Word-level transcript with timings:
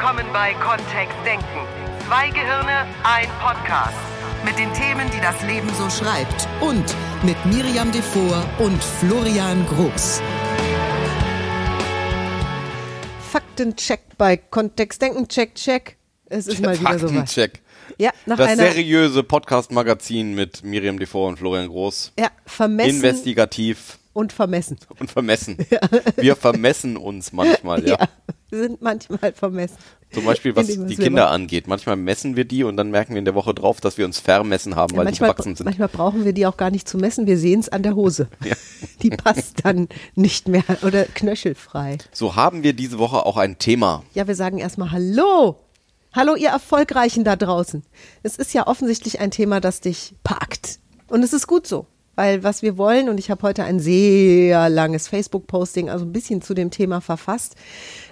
willkommen 0.00 0.26
bei 0.32 0.54
Kontext 0.54 1.16
Denken. 1.26 1.44
Zwei 2.06 2.28
Gehirne, 2.30 2.86
ein 3.02 3.26
Podcast. 3.40 3.96
Mit 4.44 4.56
den 4.56 4.72
Themen, 4.72 5.10
die 5.10 5.20
das 5.20 5.42
Leben 5.42 5.68
so 5.74 5.90
schreibt. 5.90 6.46
Und 6.60 6.84
mit 7.24 7.36
Miriam 7.46 7.90
Devor 7.90 8.44
und 8.60 8.80
Florian 8.80 9.66
Groß. 9.66 10.22
Faktencheck 13.32 14.02
bei 14.16 14.36
Kontextdenken, 14.36 15.26
check, 15.26 15.56
check. 15.56 15.96
Es 16.26 16.46
ist 16.46 16.60
mal 16.60 16.78
wieder 16.78 16.96
soweit. 17.00 17.14
Faktencheck. 17.14 17.60
Ja, 17.98 18.10
nach 18.26 18.36
Das 18.36 18.50
einer 18.50 18.70
seriöse 18.70 19.24
Podcast-Magazin 19.24 20.32
mit 20.32 20.62
Miriam 20.62 21.00
Devor 21.00 21.26
und 21.26 21.38
Florian 21.40 21.66
Groß. 21.66 22.12
ja, 22.16 22.28
vermessen 22.46 22.90
Investigativ 22.90 23.98
und 24.12 24.32
vermessen. 24.32 24.78
und 25.00 25.10
vermessen. 25.10 25.58
Wir 26.16 26.36
vermessen 26.36 26.96
uns 26.96 27.32
manchmal, 27.32 27.84
ja. 27.88 27.98
Ja, 27.98 28.08
sind 28.50 28.80
manchmal 28.82 29.32
vermessen. 29.32 29.76
Zum 30.10 30.24
Beispiel, 30.24 30.56
was 30.56 30.66
die 30.66 30.96
Kinder 30.96 31.24
machen. 31.24 31.34
angeht. 31.42 31.66
Manchmal 31.66 31.96
messen 31.96 32.34
wir 32.34 32.46
die 32.46 32.64
und 32.64 32.76
dann 32.78 32.90
merken 32.90 33.12
wir 33.12 33.18
in 33.18 33.26
der 33.26 33.34
Woche 33.34 33.52
drauf, 33.52 33.80
dass 33.80 33.98
wir 33.98 34.06
uns 34.06 34.18
vermessen 34.20 34.74
haben, 34.74 34.92
Ja, 34.94 34.98
weil 34.98 35.04
die 35.04 35.10
manchmal, 35.10 35.30
gewachsen 35.32 35.54
sind. 35.54 35.66
manchmal 35.66 35.88
brauchen 35.88 36.24
wir 36.24 36.32
die 36.32 36.46
auch 36.46 36.56
gar 36.56 36.70
nicht 36.70 36.88
zu 36.88 36.96
messen, 36.96 37.26
wir 37.26 37.36
sehen 37.36 37.60
es 37.60 37.68
an 37.68 37.82
der 37.82 37.94
Hose. 37.94 38.28
Ja. 38.44 38.54
Die 39.02 39.10
passt 39.10 39.64
dann 39.64 39.88
nicht 40.14 40.48
mehr 40.48 40.64
oder 40.82 41.04
knöchelfrei. 41.04 41.98
So 42.12 42.36
haben 42.36 42.62
wir 42.62 42.72
diese 42.72 42.98
Woche 42.98 43.26
auch 43.26 43.36
ein 43.36 43.58
Thema. 43.58 44.02
Ja, 44.14 44.26
wir 44.26 44.34
sagen 44.34 44.58
erstmal 44.58 44.90
Hallo. 44.92 45.56
Hallo, 46.14 46.34
ihr 46.36 46.48
Erfolgreichen 46.48 47.22
da 47.24 47.36
draußen. 47.36 47.82
Es 48.22 48.36
ist 48.36 48.54
ja 48.54 48.66
offensichtlich 48.66 49.20
ein 49.20 49.30
Thema, 49.30 49.60
das 49.60 49.80
dich 49.82 50.14
packt. 50.24 50.78
Und 51.08 51.22
es 51.22 51.32
ist 51.34 51.46
gut 51.46 51.66
so. 51.66 51.86
Weil 52.18 52.42
was 52.42 52.62
wir 52.62 52.76
wollen, 52.76 53.08
und 53.08 53.20
ich 53.20 53.30
habe 53.30 53.42
heute 53.42 53.62
ein 53.62 53.78
sehr 53.78 54.68
langes 54.68 55.06
Facebook-Posting, 55.06 55.88
also 55.88 56.04
ein 56.04 56.12
bisschen 56.12 56.42
zu 56.42 56.52
dem 56.52 56.72
Thema 56.72 57.00
verfasst. 57.00 57.54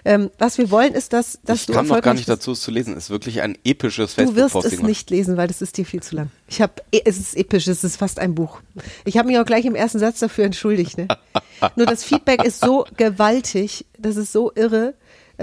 Ähm, 0.05 0.31
was 0.39 0.59
wir 0.59 0.71
wollen, 0.71 0.95
ist, 0.95 1.13
dass, 1.13 1.41
dass 1.45 1.63
ich 1.63 1.67
du 1.67 1.73
kam 1.73 1.89
noch 1.89 2.01
gar 2.01 2.15
nicht 2.15 2.29
dazu, 2.29 2.53
es 2.53 2.61
zu 2.61 2.71
lesen. 2.71 2.97
Es 2.97 3.07
ist 3.07 3.11
wirklich 3.11 3.43
ein 3.43 3.59
episches 3.65 4.15
Du 4.15 4.23
wirst 4.23 4.53
Facebook-Posting. 4.53 4.79
es 4.79 4.87
nicht 4.87 5.11
lesen, 5.11 5.37
weil 5.37 5.49
das 5.49 5.61
ist 5.61 5.77
dir 5.77 5.85
viel 5.85 6.05
zu 6.05 6.15
lang. 6.15 6.31
Ich 6.47 6.61
habe, 6.63 6.75
es 6.93 7.19
ist 7.19 7.37
episch, 7.37 7.67
es 7.67 7.83
ist 7.83 7.97
fast 7.97 8.21
ein 8.21 8.37
Buch. 8.37 8.61
Ich 9.05 9.19
habe 9.19 9.27
mich 9.27 9.41
auch 9.41 9.45
gleich 9.45 9.65
im 9.65 9.75
ersten 9.75 9.99
Satz 9.99 10.21
dafür 10.21 10.45
entschuldigt. 10.45 10.97
Ne? 10.99 11.09
Nur 11.75 11.87
das 11.87 12.05
Feedback 12.05 12.45
ist 12.45 12.61
so 12.61 12.87
gewaltig, 12.97 13.87
das 13.99 14.15
ist 14.15 14.31
so 14.31 14.53
irre. 14.55 14.95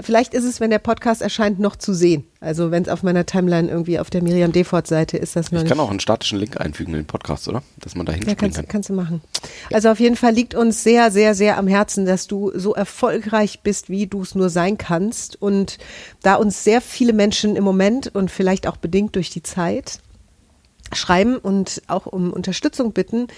Vielleicht 0.02 0.34
ist 0.34 0.44
es, 0.44 0.58
wenn 0.58 0.70
der 0.70 0.80
Podcast 0.80 1.22
erscheint, 1.22 1.60
noch 1.60 1.76
zu 1.76 1.94
sehen. 1.94 2.24
Also 2.40 2.72
wenn 2.72 2.82
es 2.82 2.88
auf 2.88 3.04
meiner 3.04 3.26
Timeline 3.26 3.68
irgendwie 3.68 4.00
auf 4.00 4.10
der 4.10 4.22
Miriam 4.22 4.50
Defort 4.50 4.88
Seite 4.88 5.16
ist, 5.16 5.36
das 5.36 5.52
noch 5.52 5.62
Ich 5.62 5.68
kann 5.68 5.78
auch 5.78 5.90
einen 5.90 6.00
statischen 6.00 6.38
Link 6.38 6.60
einfügen 6.60 6.94
in 6.94 7.00
den 7.00 7.06
Podcast, 7.06 7.46
oder? 7.48 7.62
Dass 7.78 7.94
man 7.94 8.04
da 8.04 8.12
Ja, 8.12 8.16
hinspringen 8.16 8.38
kannst, 8.38 8.56
kann. 8.56 8.68
kannst 8.68 8.88
du 8.88 8.94
machen. 8.94 9.20
Also 9.72 9.90
auf 9.90 10.00
jeden 10.00 10.16
Fall 10.16 10.32
liegt 10.32 10.54
uns 10.56 10.82
sehr, 10.82 11.12
sehr, 11.12 11.36
sehr 11.36 11.58
am 11.58 11.68
Herzen, 11.68 12.06
dass 12.06 12.26
du 12.26 12.50
so 12.56 12.74
erfolgreich 12.74 13.60
bist, 13.62 13.88
wie 13.88 14.08
du 14.08 14.22
es 14.22 14.34
nur 14.34 14.50
sein 14.50 14.78
kannst. 14.78 15.40
Und 15.40 15.78
da 16.22 16.34
uns 16.34 16.64
sehr 16.64 16.80
viele 16.80 17.12
Menschen 17.12 17.54
im 17.54 17.62
Moment 17.62 18.12
und 18.14 18.32
vielleicht 18.32 18.66
auch 18.66 18.76
bedingt 18.76 19.14
durch 19.14 19.30
die 19.30 19.42
Zeit 19.44 20.00
schreiben 20.92 21.38
und 21.38 21.82
auch 21.88 22.06
um 22.06 22.32
Unterstützung 22.32 22.92
bitten, 22.92 23.28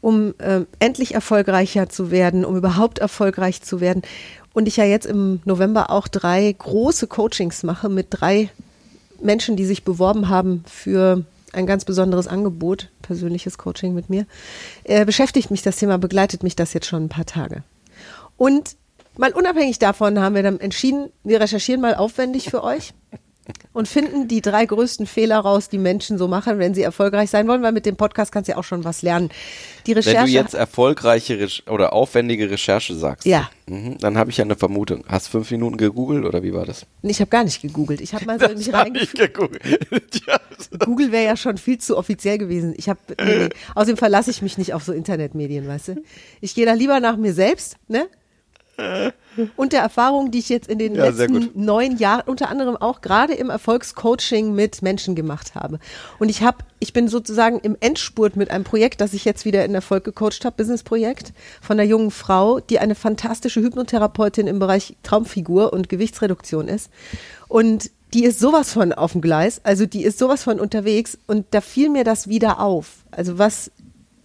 um 0.00 0.34
ähm, 0.40 0.66
endlich 0.78 1.14
erfolgreicher 1.14 1.88
zu 1.88 2.10
werden, 2.10 2.44
um 2.44 2.56
überhaupt 2.56 3.00
erfolgreich 3.00 3.60
zu 3.62 3.80
werden. 3.80 4.02
Und 4.52 4.68
ich 4.68 4.76
ja 4.76 4.84
jetzt 4.84 5.06
im 5.06 5.40
November 5.44 5.90
auch 5.90 6.08
drei 6.08 6.54
große 6.56 7.06
Coachings 7.06 7.62
mache 7.62 7.88
mit 7.88 8.08
drei 8.10 8.50
Menschen, 9.20 9.56
die 9.56 9.64
sich 9.64 9.84
beworben 9.84 10.28
haben 10.28 10.64
für 10.66 11.24
ein 11.52 11.66
ganz 11.66 11.84
besonderes 11.84 12.26
Angebot, 12.26 12.88
persönliches 13.02 13.58
Coaching 13.58 13.94
mit 13.94 14.10
mir, 14.10 14.26
äh, 14.84 15.04
beschäftigt 15.04 15.50
mich 15.50 15.62
das 15.62 15.76
Thema, 15.76 15.98
begleitet 15.98 16.42
mich 16.42 16.56
das 16.56 16.72
jetzt 16.72 16.86
schon 16.86 17.04
ein 17.04 17.08
paar 17.08 17.26
Tage. 17.26 17.62
Und 18.36 18.76
mal 19.16 19.32
unabhängig 19.32 19.78
davon 19.78 20.18
haben 20.18 20.34
wir 20.34 20.42
dann 20.42 20.60
entschieden, 20.60 21.10
wir 21.24 21.40
recherchieren 21.40 21.80
mal 21.80 21.94
aufwendig 21.94 22.50
für 22.50 22.62
euch 22.62 22.94
und 23.72 23.88
finden 23.88 24.28
die 24.28 24.40
drei 24.40 24.66
größten 24.66 25.06
Fehler 25.06 25.38
raus, 25.38 25.68
die 25.68 25.78
Menschen 25.78 26.18
so 26.18 26.28
machen, 26.28 26.58
wenn 26.58 26.74
sie 26.74 26.82
erfolgreich 26.82 27.30
sein 27.30 27.48
wollen, 27.48 27.62
weil 27.62 27.72
mit 27.72 27.86
dem 27.86 27.96
Podcast 27.96 28.30
kannst 28.32 28.48
du 28.48 28.52
ja 28.52 28.58
auch 28.58 28.64
schon 28.64 28.84
was 28.84 29.02
lernen. 29.02 29.30
Die 29.86 29.92
Recherche. 29.92 30.18
Wenn 30.18 30.26
du 30.26 30.32
jetzt 30.32 30.54
erfolgreiche 30.54 31.38
Rech 31.40 31.64
oder 31.68 31.92
aufwendige 31.92 32.50
Recherche 32.50 32.94
sagst, 32.94 33.26
Ja. 33.26 33.50
mhm, 33.66 33.98
dann 33.98 34.16
habe 34.16 34.30
ich 34.30 34.36
ja 34.36 34.44
eine 34.44 34.54
Vermutung. 34.56 35.04
Hast 35.08 35.28
fünf 35.28 35.50
Minuten 35.50 35.76
gegoogelt 35.76 36.24
oder 36.24 36.42
wie 36.42 36.52
war 36.52 36.66
das? 36.66 36.86
ich 37.02 37.20
habe 37.20 37.30
gar 37.30 37.44
nicht 37.44 37.60
gegoogelt. 37.62 38.00
Ich 38.00 38.14
habe 38.14 38.24
mal 38.26 38.38
so 38.38 38.48
mich 38.54 38.72
reingefühlt. 38.72 39.34
gegoogelt. 39.34 39.88
Google 40.84 41.10
wäre 41.12 41.24
ja 41.24 41.36
schon 41.36 41.58
viel 41.58 41.78
zu 41.78 41.96
offiziell 41.96 42.38
gewesen. 42.38 42.74
Ich 42.76 42.88
habe 42.88 43.00
nee, 43.20 43.38
nee. 43.38 43.48
außerdem 43.74 43.96
verlasse 43.96 44.30
ich 44.30 44.42
mich 44.42 44.58
nicht 44.58 44.72
auf 44.74 44.84
so 44.84 44.92
Internetmedien, 44.92 45.66
weißt 45.66 45.88
du? 45.88 46.02
Ich 46.40 46.54
gehe 46.54 46.66
da 46.66 46.74
lieber 46.74 47.00
nach 47.00 47.16
mir 47.16 47.34
selbst, 47.34 47.76
ne? 47.88 48.06
Und 49.56 49.72
der 49.72 49.80
Erfahrung, 49.80 50.30
die 50.30 50.38
ich 50.38 50.48
jetzt 50.48 50.68
in 50.68 50.78
den 50.78 50.94
Ja, 50.94 51.06
letzten 51.08 51.50
neun 51.54 51.96
Jahren 51.98 52.22
unter 52.26 52.48
anderem 52.48 52.76
auch 52.76 53.00
gerade 53.00 53.34
im 53.34 53.50
Erfolgscoaching 53.50 54.54
mit 54.54 54.82
Menschen 54.82 55.14
gemacht 55.14 55.54
habe. 55.54 55.78
Und 56.18 56.28
ich 56.28 56.42
habe, 56.42 56.58
ich 56.78 56.92
bin 56.92 57.08
sozusagen 57.08 57.58
im 57.60 57.76
Endspurt 57.80 58.36
mit 58.36 58.50
einem 58.50 58.64
Projekt, 58.64 59.00
das 59.00 59.14
ich 59.14 59.24
jetzt 59.24 59.44
wieder 59.44 59.64
in 59.64 59.74
Erfolg 59.74 60.04
gecoacht 60.04 60.44
habe, 60.44 60.56
Businessprojekt 60.56 61.32
von 61.60 61.78
einer 61.78 61.88
jungen 61.88 62.10
Frau, 62.10 62.60
die 62.60 62.78
eine 62.78 62.94
fantastische 62.94 63.60
Hypnotherapeutin 63.60 64.46
im 64.46 64.58
Bereich 64.58 64.96
Traumfigur 65.02 65.72
und 65.72 65.88
Gewichtsreduktion 65.88 66.68
ist. 66.68 66.90
Und 67.48 67.90
die 68.14 68.24
ist 68.24 68.40
sowas 68.40 68.72
von 68.72 68.92
auf 68.92 69.12
dem 69.12 69.22
Gleis, 69.22 69.60
also 69.64 69.86
die 69.86 70.04
ist 70.04 70.18
sowas 70.18 70.42
von 70.42 70.60
unterwegs 70.60 71.18
und 71.26 71.46
da 71.52 71.62
fiel 71.62 71.88
mir 71.88 72.04
das 72.04 72.28
wieder 72.28 72.60
auf. 72.60 73.04
Also 73.10 73.38
was, 73.38 73.70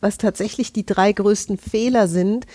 was 0.01 0.17
tatsächlich 0.17 0.73
die 0.73 0.85
drei 0.85 1.13
größten 1.13 1.57
Fehler 1.57 2.09
sind, 2.09 2.45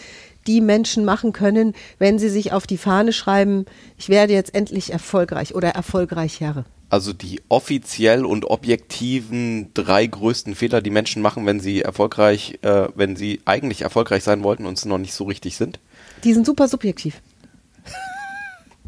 die 0.47 0.61
Menschen 0.61 1.05
machen 1.05 1.33
können, 1.33 1.75
wenn 1.99 2.19
sie 2.19 2.29
sich 2.29 2.53
auf 2.53 2.67
die 2.67 2.79
Fahne 2.79 3.13
schreiben, 3.13 3.65
ich 3.99 4.09
werde 4.09 4.33
jetzt 4.33 4.55
endlich 4.55 4.93
erfolgreich 4.93 5.55
oder 5.55 5.71
erfolgreicher. 5.71 6.65
Also 6.91 7.15
die 7.15 7.41
offiziell 7.49 8.25
und 8.27 8.45
objektiven 8.51 9.71
drei 9.73 10.07
größten 10.07 10.55
Fehler, 10.55 10.83
die 10.83 10.91
Menschen 10.91 11.23
machen, 11.23 11.47
wenn 11.47 11.59
sie 11.59 11.81
erfolgreich, 11.81 12.59
äh, 12.63 12.89
wenn 12.95 13.17
sie 13.17 13.41
eigentlich 13.47 13.81
erfolgreich 13.83 14.23
sein 14.25 14.43
wollten 14.43 14.67
und 14.67 14.77
es 14.77 14.85
noch 14.85 14.99
nicht 14.99 15.15
so 15.15 15.25
richtig 15.25 15.57
sind, 15.57 15.81
Die 16.25 16.35
sind 16.35 16.45
super 16.45 16.69
subjektiv. 16.69 17.23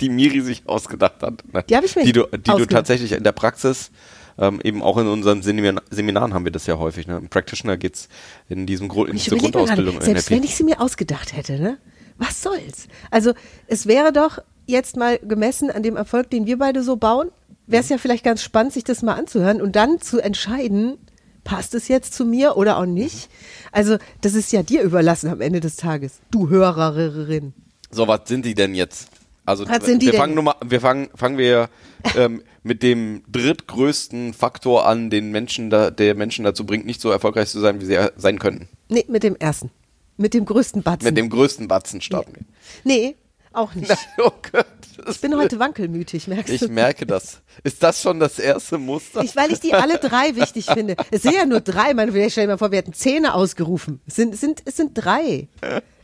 die 0.00 0.08
Miri 0.10 0.40
sich 0.40 0.62
ausgedacht 0.66 1.22
hat. 1.22 1.42
Ne? 1.52 1.64
Die 1.68 1.76
hab 1.76 1.84
ich 1.84 1.94
mir 1.96 2.04
die 2.04 2.12
du, 2.12 2.26
die 2.30 2.50
du 2.50 2.66
tatsächlich 2.66 3.12
in 3.12 3.22
der 3.24 3.32
Praxis, 3.32 3.90
ähm, 4.38 4.60
eben 4.62 4.82
auch 4.82 4.98
in 4.98 5.06
unseren 5.06 5.42
Seminar 5.42 5.82
Seminaren 5.90 6.34
haben 6.34 6.44
wir 6.44 6.52
das 6.52 6.66
ja 6.66 6.78
häufig. 6.78 7.06
Ne? 7.06 7.16
Im 7.18 7.28
Practitioner 7.28 7.76
geht's 7.76 8.08
in 8.48 8.66
diesem 8.66 8.88
Grund, 8.88 9.10
in 9.10 9.16
überlege 9.16 9.34
mir 9.34 9.40
gerade, 9.40 9.52
Grundausbildung 9.52 10.00
selbst 10.00 10.30
NLP. 10.30 10.38
wenn 10.38 10.44
ich 10.44 10.56
sie 10.56 10.64
mir 10.64 10.80
ausgedacht 10.80 11.36
hätte, 11.36 11.58
ne? 11.58 11.78
Was 12.16 12.42
soll's? 12.42 12.86
Also 13.10 13.32
es 13.66 13.86
wäre 13.86 14.12
doch 14.12 14.38
jetzt 14.66 14.96
mal 14.96 15.18
gemessen 15.18 15.70
an 15.70 15.82
dem 15.82 15.96
Erfolg, 15.96 16.30
den 16.30 16.46
wir 16.46 16.58
beide 16.58 16.82
so 16.82 16.96
bauen, 16.96 17.30
wäre 17.66 17.82
es 17.82 17.88
ja 17.88 17.98
vielleicht 17.98 18.24
ganz 18.24 18.42
spannend, 18.42 18.72
sich 18.72 18.84
das 18.84 19.02
mal 19.02 19.14
anzuhören 19.14 19.60
und 19.60 19.74
dann 19.76 20.00
zu 20.00 20.20
entscheiden, 20.20 20.98
passt 21.42 21.74
es 21.74 21.88
jetzt 21.88 22.14
zu 22.14 22.24
mir 22.24 22.56
oder 22.56 22.78
auch 22.78 22.86
nicht? 22.86 23.28
Also 23.72 23.98
das 24.20 24.34
ist 24.34 24.52
ja 24.52 24.62
dir 24.62 24.82
überlassen 24.82 25.28
am 25.30 25.40
Ende 25.40 25.60
des 25.60 25.76
Tages, 25.76 26.20
du 26.30 26.48
Hörerin. 26.48 27.52
So, 27.90 28.08
was 28.08 28.22
sind 28.26 28.44
die 28.44 28.54
denn 28.54 28.74
jetzt? 28.74 29.08
Also 29.46 29.68
wir 29.68 29.78
denn? 29.78 30.12
fangen 30.14 30.34
Nummer, 30.34 30.56
wir 30.64 30.80
fangen, 30.80 31.10
fangen 31.14 31.38
wir 31.38 31.68
ähm, 32.16 32.42
mit 32.62 32.82
dem 32.82 33.22
drittgrößten 33.28 34.32
Faktor 34.32 34.86
an, 34.86 35.10
den 35.10 35.30
Menschen 35.30 35.70
da, 35.70 35.90
der 35.90 36.14
Menschen 36.14 36.44
dazu 36.44 36.64
bringt, 36.64 36.86
nicht 36.86 37.00
so 37.00 37.10
erfolgreich 37.10 37.48
zu 37.48 37.60
sein, 37.60 37.80
wie 37.80 37.84
sie 37.84 37.98
sein 38.16 38.38
könnten. 38.38 38.68
Nee, 38.88 39.04
mit 39.08 39.22
dem 39.22 39.36
ersten. 39.36 39.70
Mit 40.16 40.32
dem 40.32 40.44
größten 40.44 40.82
Batzen. 40.82 41.06
Mit 41.06 41.16
dem 41.18 41.28
größten 41.28 41.68
Batzen 41.68 42.00
starten 42.00 42.34
wir. 42.36 42.44
nee, 42.84 43.16
auch 43.52 43.74
nicht. 43.74 43.90
Oh 44.18 44.32
Gott, 44.52 44.66
Ich 45.08 45.20
bin 45.20 45.36
heute 45.36 45.58
wankelmütig, 45.58 46.28
merkst 46.28 46.52
ich 46.52 46.60
du? 46.60 46.68
merke 46.68 47.06
das. 47.06 47.40
Ist 47.62 47.82
das 47.82 48.00
schon 48.00 48.20
das 48.20 48.38
erste 48.38 48.78
Muster? 48.78 49.22
Ich, 49.22 49.36
weil 49.36 49.52
ich 49.52 49.60
die 49.60 49.74
alle 49.74 49.98
drei 49.98 50.36
wichtig 50.36 50.66
finde. 50.66 50.96
Es 51.10 51.22
sind 51.22 51.34
ja 51.34 51.46
nur 51.46 51.60
drei. 51.60 51.94
Man, 51.94 52.10
stell 52.10 52.46
dir 52.46 52.52
mal 52.52 52.58
vor, 52.58 52.70
wir 52.70 52.78
hätten 52.78 52.92
Zehn 52.92 53.26
ausgerufen. 53.26 54.00
Es 54.06 54.16
sind, 54.16 54.34
es 54.34 54.40
sind, 54.40 54.62
es 54.64 54.76
sind 54.76 54.92
drei. 54.94 55.48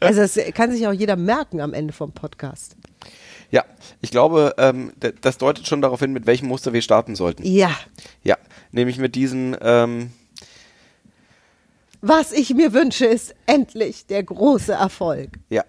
Also 0.01 0.21
das 0.21 0.39
kann 0.55 0.73
sich 0.73 0.87
auch 0.87 0.93
jeder 0.93 1.17
merken 1.17 1.61
am 1.61 1.73
Ende 1.73 1.93
vom 1.93 2.13
Podcast. 2.13 2.77
Ja, 3.51 3.65
ich 4.01 4.11
glaube, 4.11 4.55
ähm, 4.59 4.93
das 5.21 5.39
deutet 5.39 5.67
schon 5.67 5.83
darauf 5.83 6.01
hin, 6.01 6.13
mit 6.13 6.27
welchem 6.27 6.49
Muster 6.49 6.73
wir 6.73 6.83
starten 6.83 7.15
sollten. 7.15 7.45
Ja. 7.45 7.71
Ja, 8.23 8.37
nämlich 8.73 8.99
mit 8.99 9.15
diesen, 9.15 9.57
ähm, 9.61 10.11
Was 12.01 12.33
ich 12.33 12.55
mir 12.55 12.73
wünsche, 12.73 13.07
ist 13.07 13.35
endlich 13.47 14.07
der 14.07 14.23
große 14.23 14.73
Erfolg. 14.73 15.39
ja, 15.49 15.65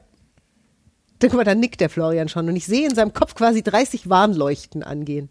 Guck 1.21 1.33
mal, 1.33 1.43
da 1.43 1.53
nickt 1.53 1.79
der 1.81 1.89
Florian 1.89 2.29
schon. 2.29 2.49
Und 2.49 2.55
ich 2.55 2.65
sehe 2.65 2.87
in 2.87 2.95
seinem 2.95 3.13
Kopf 3.13 3.35
quasi 3.35 3.61
30 3.61 4.09
Warnleuchten 4.09 4.81
angehen. 4.81 5.29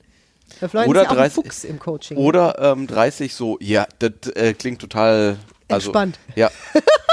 Der 0.61 0.69
Florian 0.69 0.91
oder 0.91 1.03
ist 1.03 1.07
ja 1.07 1.11
auch 1.11 1.17
30, 1.17 1.37
ein 1.39 1.43
Fuchs 1.43 1.65
im 1.65 1.79
Coaching. 1.79 2.17
Oder 2.17 2.59
ähm, 2.61 2.87
30 2.87 3.35
so, 3.35 3.59
ja, 3.61 3.87
das 3.99 4.13
äh, 4.35 4.55
klingt 4.55 4.81
total 4.81 5.37
also, 5.73 5.89
Entspannt. 5.89 6.19
Ja. 6.35 6.51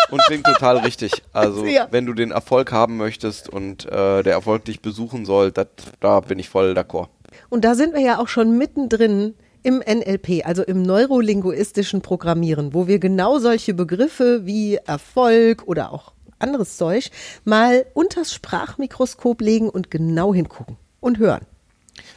Und 0.09 0.21
klingt 0.27 0.45
total 0.45 0.77
richtig. 0.77 1.11
Also, 1.33 1.65
Ja. 1.65 1.87
wenn 1.91 2.05
du 2.05 2.13
den 2.13 2.31
Erfolg 2.31 2.71
haben 2.71 2.97
möchtest 2.97 3.49
und 3.49 3.85
äh, 3.85 4.23
der 4.23 4.33
Erfolg 4.33 4.65
dich 4.65 4.81
besuchen 4.81 5.25
soll, 5.25 5.51
dat, 5.51 5.69
da 5.99 6.19
bin 6.21 6.39
ich 6.39 6.49
voll 6.49 6.73
d'accord. 6.73 7.09
Und 7.49 7.65
da 7.65 7.75
sind 7.75 7.93
wir 7.93 8.01
ja 8.01 8.19
auch 8.19 8.27
schon 8.29 8.57
mittendrin 8.57 9.33
im 9.63 9.79
NLP, 9.79 10.45
also 10.45 10.63
im 10.63 10.81
neurolinguistischen 10.81 12.01
Programmieren, 12.01 12.73
wo 12.73 12.87
wir 12.87 12.99
genau 12.99 13.39
solche 13.39 13.73
Begriffe 13.73 14.45
wie 14.45 14.75
Erfolg 14.75 15.63
oder 15.67 15.91
auch 15.91 16.13
anderes 16.39 16.77
Zeug 16.77 17.09
mal 17.43 17.85
unters 17.93 18.33
Sprachmikroskop 18.33 19.41
legen 19.41 19.69
und 19.69 19.91
genau 19.91 20.33
hingucken 20.33 20.77
und 20.99 21.17
hören. 21.17 21.45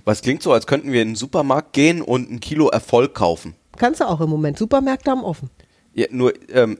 Was 0.04 0.22
klingt 0.22 0.42
so, 0.42 0.52
als 0.52 0.66
könnten 0.66 0.92
wir 0.92 1.02
in 1.02 1.08
den 1.10 1.16
Supermarkt 1.16 1.72
gehen 1.72 2.02
und 2.02 2.30
ein 2.30 2.40
Kilo 2.40 2.68
Erfolg 2.68 3.14
kaufen. 3.14 3.54
Kannst 3.78 4.00
du 4.00 4.08
auch 4.08 4.20
im 4.20 4.28
Moment. 4.30 4.58
Supermärkte 4.58 5.10
haben 5.10 5.24
offen. 5.24 5.50
Ja, 5.94 6.06
nur, 6.10 6.32
ähm, 6.52 6.78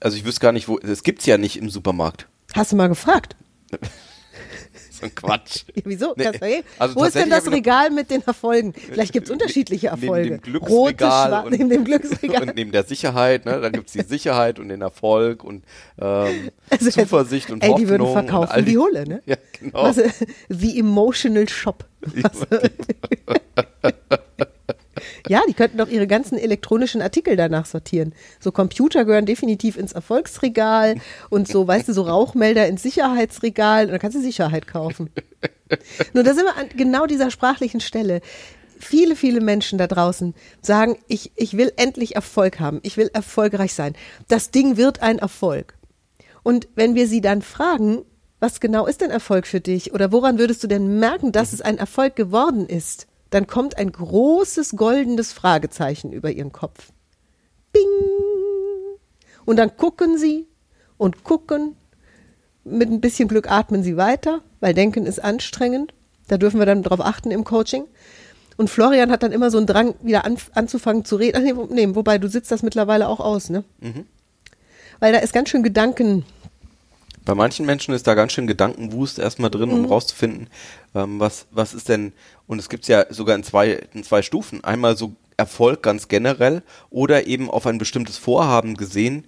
also 0.00 0.16
ich 0.16 0.24
wüsste 0.24 0.40
gar 0.40 0.52
nicht, 0.52 0.68
wo, 0.68 0.78
das 0.78 1.02
gibt's 1.02 1.26
ja 1.26 1.38
nicht 1.38 1.56
im 1.56 1.70
Supermarkt. 1.70 2.26
Hast 2.54 2.72
du 2.72 2.76
mal 2.76 2.88
gefragt? 2.88 3.36
So 4.90 5.06
ein 5.06 5.14
Quatsch. 5.14 5.62
Ja, 5.76 5.82
wieso? 5.84 6.14
Nee, 6.16 6.64
also 6.76 6.96
Wo 6.96 7.04
ist 7.04 7.14
denn 7.14 7.30
das 7.30 7.48
Regal 7.48 7.90
mit 7.90 8.10
den 8.10 8.20
Erfolgen? 8.26 8.72
Vielleicht 8.72 9.12
gibt 9.12 9.26
es 9.28 9.30
unterschiedliche 9.32 9.90
Neben 9.90 10.02
Erfolge. 10.02 10.38
dem 10.38 10.56
Rote, 10.56 10.94
Glücksregal 10.96 11.28
schwarze, 11.28 11.46
und- 11.46 11.52
neben 11.58 11.70
dem 11.70 11.84
Glücksregal. 11.84 12.42
Und 12.42 12.56
neben 12.56 12.72
der 12.72 12.82
Sicherheit, 12.82 13.44
ne? 13.46 13.60
Dann 13.60 13.70
gibt's 13.72 13.92
die 13.92 14.02
Sicherheit 14.02 14.58
und 14.58 14.70
den 14.70 14.80
Erfolg 14.80 15.44
und 15.44 15.62
ähm, 16.00 16.50
Also, 16.68 16.90
Zuversicht 16.90 17.50
und 17.52 17.62
ey, 17.62 17.68
Hoffnung. 17.68 17.84
die 17.86 17.90
würden 17.90 18.12
verkaufen 18.12 18.50
all 18.50 18.66
wie 18.66 18.76
Hulle, 18.76 19.06
ne? 19.06 19.22
Ja, 19.26 19.36
genau. 19.60 19.88
Äh, 19.88 20.10
the 20.48 20.80
Emotional 20.80 21.48
Shop. 21.48 21.84
Ja, 25.28 25.42
die 25.48 25.54
könnten 25.54 25.78
doch 25.78 25.88
ihre 25.88 26.06
ganzen 26.06 26.38
elektronischen 26.38 27.02
Artikel 27.02 27.36
danach 27.36 27.66
sortieren. 27.66 28.14
So 28.40 28.52
Computer 28.52 29.04
gehören 29.04 29.26
definitiv 29.26 29.76
ins 29.76 29.92
Erfolgsregal 29.92 30.96
und 31.30 31.48
so, 31.48 31.66
weißt 31.66 31.88
du, 31.88 31.92
so 31.92 32.02
Rauchmelder 32.02 32.66
ins 32.66 32.82
Sicherheitsregal 32.82 33.86
und 33.86 33.92
dann 33.92 34.00
kannst 34.00 34.16
du 34.16 34.22
Sicherheit 34.22 34.66
kaufen. 34.66 35.10
Nur 36.14 36.24
da 36.24 36.34
sind 36.34 36.44
wir 36.44 36.56
an 36.56 36.68
genau 36.76 37.06
dieser 37.06 37.30
sprachlichen 37.30 37.80
Stelle. 37.80 38.20
Viele, 38.80 39.16
viele 39.16 39.40
Menschen 39.40 39.76
da 39.76 39.86
draußen 39.86 40.34
sagen, 40.62 40.96
ich, 41.08 41.32
ich 41.34 41.56
will 41.56 41.72
endlich 41.76 42.14
Erfolg 42.14 42.60
haben, 42.60 42.78
ich 42.82 42.96
will 42.96 43.10
erfolgreich 43.12 43.74
sein. 43.74 43.94
Das 44.28 44.50
Ding 44.50 44.76
wird 44.76 45.02
ein 45.02 45.18
Erfolg. 45.18 45.74
Und 46.44 46.68
wenn 46.76 46.94
wir 46.94 47.08
sie 47.08 47.20
dann 47.20 47.42
fragen, 47.42 48.04
was 48.40 48.60
genau 48.60 48.86
ist 48.86 49.00
denn 49.00 49.10
Erfolg 49.10 49.48
für 49.48 49.60
dich 49.60 49.92
oder 49.92 50.12
woran 50.12 50.38
würdest 50.38 50.62
du 50.62 50.68
denn 50.68 51.00
merken, 51.00 51.32
dass 51.32 51.52
es 51.52 51.60
ein 51.60 51.76
Erfolg 51.76 52.14
geworden 52.14 52.66
ist, 52.66 53.07
dann 53.30 53.46
kommt 53.46 53.76
ein 53.78 53.92
großes 53.92 54.76
goldenes 54.76 55.32
Fragezeichen 55.32 56.12
über 56.12 56.30
ihren 56.30 56.52
Kopf. 56.52 56.92
Bing! 57.72 57.84
Und 59.44 59.56
dann 59.56 59.76
gucken 59.76 60.18
sie 60.18 60.46
und 60.96 61.24
gucken. 61.24 61.76
Mit 62.64 62.90
ein 62.90 63.00
bisschen 63.00 63.28
Glück 63.28 63.50
atmen 63.50 63.82
sie 63.82 63.96
weiter, 63.96 64.42
weil 64.60 64.74
Denken 64.74 65.06
ist 65.06 65.24
anstrengend. 65.24 65.94
Da 66.26 66.36
dürfen 66.36 66.58
wir 66.58 66.66
dann 66.66 66.82
drauf 66.82 67.00
achten 67.00 67.30
im 67.30 67.44
Coaching. 67.44 67.84
Und 68.58 68.68
Florian 68.68 69.10
hat 69.10 69.22
dann 69.22 69.32
immer 69.32 69.50
so 69.50 69.56
einen 69.56 69.66
Drang, 69.66 69.94
wieder 70.02 70.24
an, 70.26 70.36
anzufangen 70.52 71.04
zu 71.04 71.16
reden. 71.16 71.36
Ach 71.38 71.68
nee, 71.70 71.86
nee, 71.86 71.94
wobei 71.94 72.18
du 72.18 72.28
sitzt 72.28 72.50
das 72.50 72.62
mittlerweile 72.62 73.08
auch 73.08 73.20
aus, 73.20 73.48
ne? 73.48 73.64
Weil 75.00 75.12
da 75.12 75.20
ist 75.20 75.32
ganz 75.32 75.48
schön 75.48 75.62
Gedanken. 75.62 76.24
Bei 77.28 77.34
manchen 77.34 77.66
Menschen 77.66 77.92
ist 77.92 78.06
da 78.06 78.14
ganz 78.14 78.32
schön 78.32 78.46
Gedankenwust 78.46 79.18
erstmal 79.18 79.50
drin, 79.50 79.68
Mhm. 79.68 79.74
um 79.74 79.84
rauszufinden, 79.84 80.46
ähm, 80.94 81.20
was, 81.20 81.46
was 81.50 81.74
ist 81.74 81.90
denn, 81.90 82.14
und 82.46 82.58
es 82.58 82.70
gibt's 82.70 82.88
ja 82.88 83.04
sogar 83.12 83.36
in 83.36 83.42
zwei, 83.44 83.82
in 83.92 84.02
zwei 84.02 84.22
Stufen. 84.22 84.64
Einmal 84.64 84.96
so 84.96 85.12
Erfolg 85.36 85.82
ganz 85.82 86.08
generell 86.08 86.62
oder 86.88 87.26
eben 87.26 87.50
auf 87.50 87.66
ein 87.66 87.76
bestimmtes 87.76 88.16
Vorhaben 88.16 88.78
gesehen. 88.78 89.26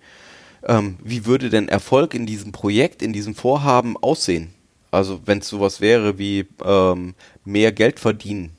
Ähm, 0.67 0.97
wie 1.05 1.27
würde 1.27 1.51
denn 1.51 1.69
Erfolg 1.69 2.15
in 2.15 2.25
diesem 2.25 2.53
Projekt, 2.53 3.03
in 3.03 3.13
diesem 3.13 3.35
Vorhaben 3.35 3.99
aussehen? 3.99 4.55
Also 4.91 5.21
wenn 5.27 5.41
es 5.41 5.49
sowas 5.49 5.83
wäre 5.83 6.17
wie 6.17 6.47
ähm, 6.65 7.13
mehr 7.45 7.71
Geld 7.71 8.01
verdienen 8.01 8.53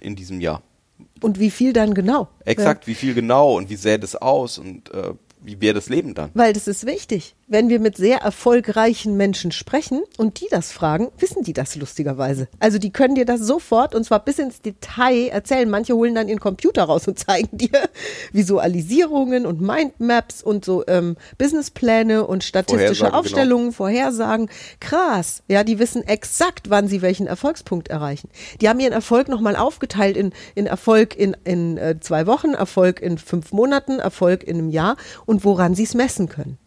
in 0.00 0.14
diesem 0.14 0.40
Jahr. 0.40 0.62
Und 1.20 1.40
wie 1.40 1.50
viel 1.50 1.72
dann 1.72 1.94
genau? 1.94 2.28
Exakt, 2.44 2.86
wie 2.86 2.94
viel 2.94 3.14
genau 3.14 3.56
und 3.56 3.70
wie 3.70 3.76
sähe 3.76 3.98
das 3.98 4.14
aus 4.14 4.56
und 4.58 4.94
äh, 4.94 5.14
wie 5.44 5.60
wäre 5.60 5.74
das 5.74 5.88
Leben 5.88 6.14
dann? 6.14 6.30
Weil 6.34 6.52
das 6.54 6.66
ist 6.66 6.86
wichtig. 6.86 7.34
Wenn 7.46 7.68
wir 7.68 7.78
mit 7.78 7.96
sehr 7.96 8.18
erfolgreichen 8.18 9.16
Menschen 9.16 9.52
sprechen 9.52 10.02
und 10.16 10.40
die 10.40 10.46
das 10.50 10.72
fragen, 10.72 11.10
wissen 11.18 11.42
die 11.42 11.52
das 11.52 11.76
lustigerweise. 11.76 12.48
Also 12.58 12.78
die 12.78 12.90
können 12.90 13.14
dir 13.14 13.26
das 13.26 13.40
sofort 13.40 13.94
und 13.94 14.04
zwar 14.04 14.24
bis 14.24 14.38
ins 14.38 14.62
Detail 14.62 15.28
erzählen. 15.28 15.68
Manche 15.68 15.94
holen 15.94 16.14
dann 16.14 16.28
ihren 16.28 16.40
Computer 16.40 16.84
raus 16.84 17.06
und 17.06 17.18
zeigen 17.24 17.56
dir 17.58 17.88
Visualisierungen 18.32 19.44
und 19.44 19.60
Mindmaps 19.60 20.42
und 20.42 20.64
so 20.64 20.84
ähm, 20.86 21.16
Businesspläne 21.36 22.26
und 22.26 22.44
statistische 22.44 22.94
Vorhersagen, 22.94 23.10
genau. 23.10 23.18
Aufstellungen, 23.18 23.72
Vorhersagen. 23.72 24.48
Krass. 24.80 25.42
Ja, 25.48 25.64
die 25.64 25.78
wissen 25.78 26.02
exakt, 26.02 26.70
wann 26.70 26.88
sie 26.88 27.02
welchen 27.02 27.26
Erfolgspunkt 27.26 27.88
erreichen. 27.88 28.30
Die 28.62 28.68
haben 28.70 28.80
ihren 28.80 28.92
Erfolg 28.94 29.28
nochmal 29.28 29.56
aufgeteilt 29.56 30.16
in, 30.16 30.32
in 30.54 30.66
Erfolg 30.66 31.14
in, 31.14 31.36
in 31.44 31.76
äh, 31.76 32.00
zwei 32.00 32.26
Wochen, 32.26 32.54
Erfolg 32.54 33.00
in 33.00 33.18
fünf 33.18 33.52
Monaten, 33.52 33.98
Erfolg 33.98 34.44
in 34.44 34.56
einem 34.56 34.70
Jahr 34.70 34.96
und 35.26 35.44
woran 35.44 35.74
sie 35.74 35.84
es 35.84 35.94
messen 35.94 36.28
können. 36.30 36.58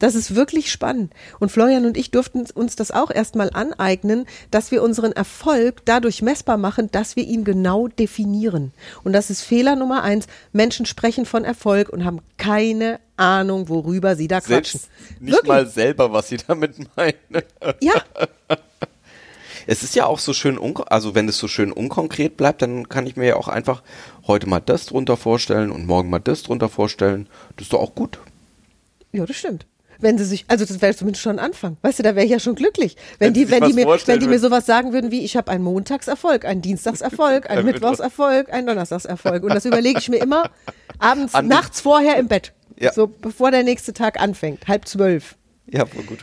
Das 0.00 0.16
ist 0.16 0.34
wirklich 0.34 0.72
spannend. 0.72 1.12
Und 1.38 1.52
Florian 1.52 1.86
und 1.86 1.96
ich 1.96 2.10
durften 2.10 2.44
uns 2.52 2.74
das 2.74 2.90
auch 2.90 3.12
erstmal 3.12 3.50
aneignen, 3.50 4.26
dass 4.50 4.72
wir 4.72 4.82
unseren 4.82 5.12
Erfolg 5.12 5.82
dadurch 5.84 6.22
messbar 6.22 6.56
machen, 6.56 6.90
dass 6.90 7.14
wir 7.14 7.24
ihn 7.24 7.44
genau 7.44 7.86
definieren. 7.86 8.72
Und 9.04 9.12
das 9.12 9.30
ist 9.30 9.42
Fehler 9.42 9.76
Nummer 9.76 10.02
eins. 10.02 10.26
Menschen 10.52 10.86
sprechen 10.86 11.26
von 11.26 11.44
Erfolg 11.44 11.90
und 11.90 12.04
haben 12.04 12.20
keine 12.38 12.98
Ahnung, 13.16 13.68
worüber 13.68 14.16
sie 14.16 14.26
da 14.26 14.40
quatschen. 14.40 14.80
Selbst 14.80 14.90
nicht 15.20 15.34
Wirklich. 15.34 15.48
mal 15.48 15.66
selber, 15.68 16.12
was 16.12 16.28
sie 16.28 16.38
damit 16.38 16.74
meinen. 16.96 17.14
Ja, 17.80 18.02
Es 19.66 19.82
ist 19.82 19.94
ja 19.94 20.06
auch 20.06 20.18
so 20.18 20.32
schön, 20.32 20.58
also 20.86 21.14
wenn 21.14 21.28
es 21.28 21.38
so 21.38 21.46
schön 21.46 21.70
unkonkret 21.70 22.36
bleibt, 22.36 22.62
dann 22.62 22.88
kann 22.88 23.06
ich 23.06 23.16
mir 23.16 23.26
ja 23.26 23.36
auch 23.36 23.48
einfach 23.48 23.82
heute 24.26 24.48
mal 24.48 24.60
das 24.60 24.86
drunter 24.86 25.16
vorstellen 25.16 25.70
und 25.70 25.86
morgen 25.86 26.10
mal 26.10 26.18
das 26.18 26.42
drunter 26.42 26.68
vorstellen. 26.68 27.28
Das 27.56 27.66
ist 27.66 27.72
doch 27.72 27.80
auch 27.80 27.94
gut. 27.94 28.18
Ja, 29.12 29.26
das 29.26 29.36
stimmt. 29.36 29.66
Wenn 30.00 30.16
sie 30.18 30.24
sich, 30.24 30.44
also 30.48 30.64
das 30.64 30.80
wäre 30.80 30.94
zumindest 30.94 31.22
schon 31.22 31.38
ein 31.38 31.44
Anfang. 31.44 31.76
Weißt 31.82 31.98
du, 31.98 32.02
da 32.02 32.14
wäre 32.14 32.24
ich 32.24 32.30
ja 32.32 32.38
schon 32.40 32.54
glücklich. 32.54 32.96
Wenn, 33.18 33.28
Wenn 33.28 33.34
die, 33.34 33.50
wenn 33.50 33.64
die 33.64 33.72
mir, 33.74 33.86
wenn 33.86 34.20
die 34.20 34.26
mir 34.28 34.38
sowas 34.38 34.66
sagen 34.66 34.92
würden 34.92 35.10
wie, 35.10 35.24
ich 35.24 35.36
habe 35.36 35.50
einen 35.50 35.62
Montagserfolg, 35.64 36.44
einen 36.44 36.62
Dienstagserfolg, 36.62 37.48
einen 37.50 37.58
Ein 37.60 37.64
Mittwoch. 37.66 37.90
Mittwochserfolg, 37.90 38.52
einen 38.52 38.66
Donnerstagserfolg. 38.66 39.42
Und 39.42 39.54
das 39.54 39.64
überlege 39.64 39.98
ich 39.98 40.08
mir 40.08 40.18
immer 40.18 40.50
abends, 40.98 41.34
An- 41.34 41.48
nachts 41.48 41.80
vorher 41.80 42.16
im 42.16 42.28
Bett. 42.28 42.52
Ja. 42.78 42.92
So 42.92 43.06
bevor 43.06 43.50
der 43.50 43.62
nächste 43.62 43.92
Tag 43.92 44.20
anfängt, 44.20 44.66
halb 44.68 44.88
zwölf. 44.88 45.36
Ja, 45.66 45.84
voll 45.86 46.04
gut. 46.04 46.20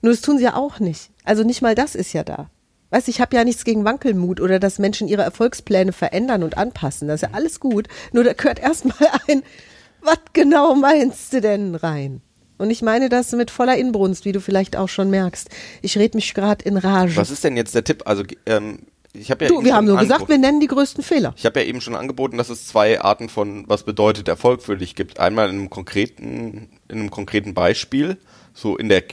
Nur 0.00 0.12
das 0.12 0.20
tun 0.20 0.38
sie 0.38 0.44
ja 0.44 0.54
auch 0.54 0.78
nicht. 0.78 1.10
Also 1.24 1.42
nicht 1.42 1.60
mal 1.60 1.74
das 1.74 1.94
ist 1.96 2.12
ja 2.12 2.22
da. 2.22 2.50
Weißt 2.90 3.06
du, 3.08 3.10
ich 3.10 3.20
habe 3.20 3.34
ja 3.36 3.44
nichts 3.44 3.64
gegen 3.64 3.84
Wankelmut 3.84 4.40
oder 4.40 4.58
dass 4.60 4.78
Menschen 4.78 5.08
ihre 5.08 5.22
Erfolgspläne 5.22 5.92
verändern 5.92 6.42
und 6.44 6.56
anpassen. 6.56 7.08
Das 7.08 7.22
ist 7.22 7.28
ja 7.28 7.34
alles 7.34 7.58
gut. 7.60 7.88
Nur 8.12 8.24
da 8.24 8.32
gehört 8.32 8.60
erstmal 8.60 8.96
ein, 9.28 9.42
was 10.00 10.18
genau 10.32 10.74
meinst 10.76 11.32
du 11.32 11.40
denn 11.40 11.74
rein? 11.74 12.22
Und 12.58 12.70
ich 12.70 12.82
meine 12.82 13.08
das 13.08 13.32
mit 13.32 13.50
voller 13.50 13.76
Inbrunst, 13.76 14.24
wie 14.24 14.32
du 14.32 14.40
vielleicht 14.40 14.76
auch 14.76 14.88
schon 14.88 15.10
merkst. 15.10 15.48
Ich 15.80 15.96
red 15.96 16.14
mich 16.14 16.34
gerade 16.34 16.64
in 16.64 16.76
Rage. 16.76 17.16
Was 17.16 17.30
ist 17.30 17.44
denn 17.44 17.56
jetzt 17.56 17.74
der 17.74 17.84
Tipp? 17.84 18.02
Also 18.04 18.24
ähm, 18.46 18.80
ich 19.12 19.30
habe 19.30 19.44
ja 19.44 19.48
du, 19.48 19.64
wir 19.64 19.74
haben 19.74 19.86
nur 19.86 19.96
gesagt, 19.96 20.28
wir 20.28 20.38
nennen 20.38 20.60
die 20.60 20.66
größten 20.66 21.02
Fehler. 21.02 21.34
Ich 21.36 21.46
habe 21.46 21.60
ja 21.60 21.66
eben 21.66 21.80
schon 21.80 21.94
angeboten, 21.94 22.36
dass 22.36 22.50
es 22.50 22.66
zwei 22.66 23.00
Arten 23.00 23.28
von 23.28 23.64
was 23.66 23.84
bedeutet 23.84 24.28
Erfolg 24.28 24.62
für 24.62 24.76
dich 24.76 24.94
gibt. 24.94 25.18
Einmal 25.18 25.48
in 25.48 25.56
einem 25.56 25.70
konkreten, 25.70 26.68
in 26.88 26.98
einem 26.98 27.10
konkreten 27.10 27.54
Beispiel, 27.54 28.18
so 28.52 28.76
in 28.76 28.88
der 28.88 29.04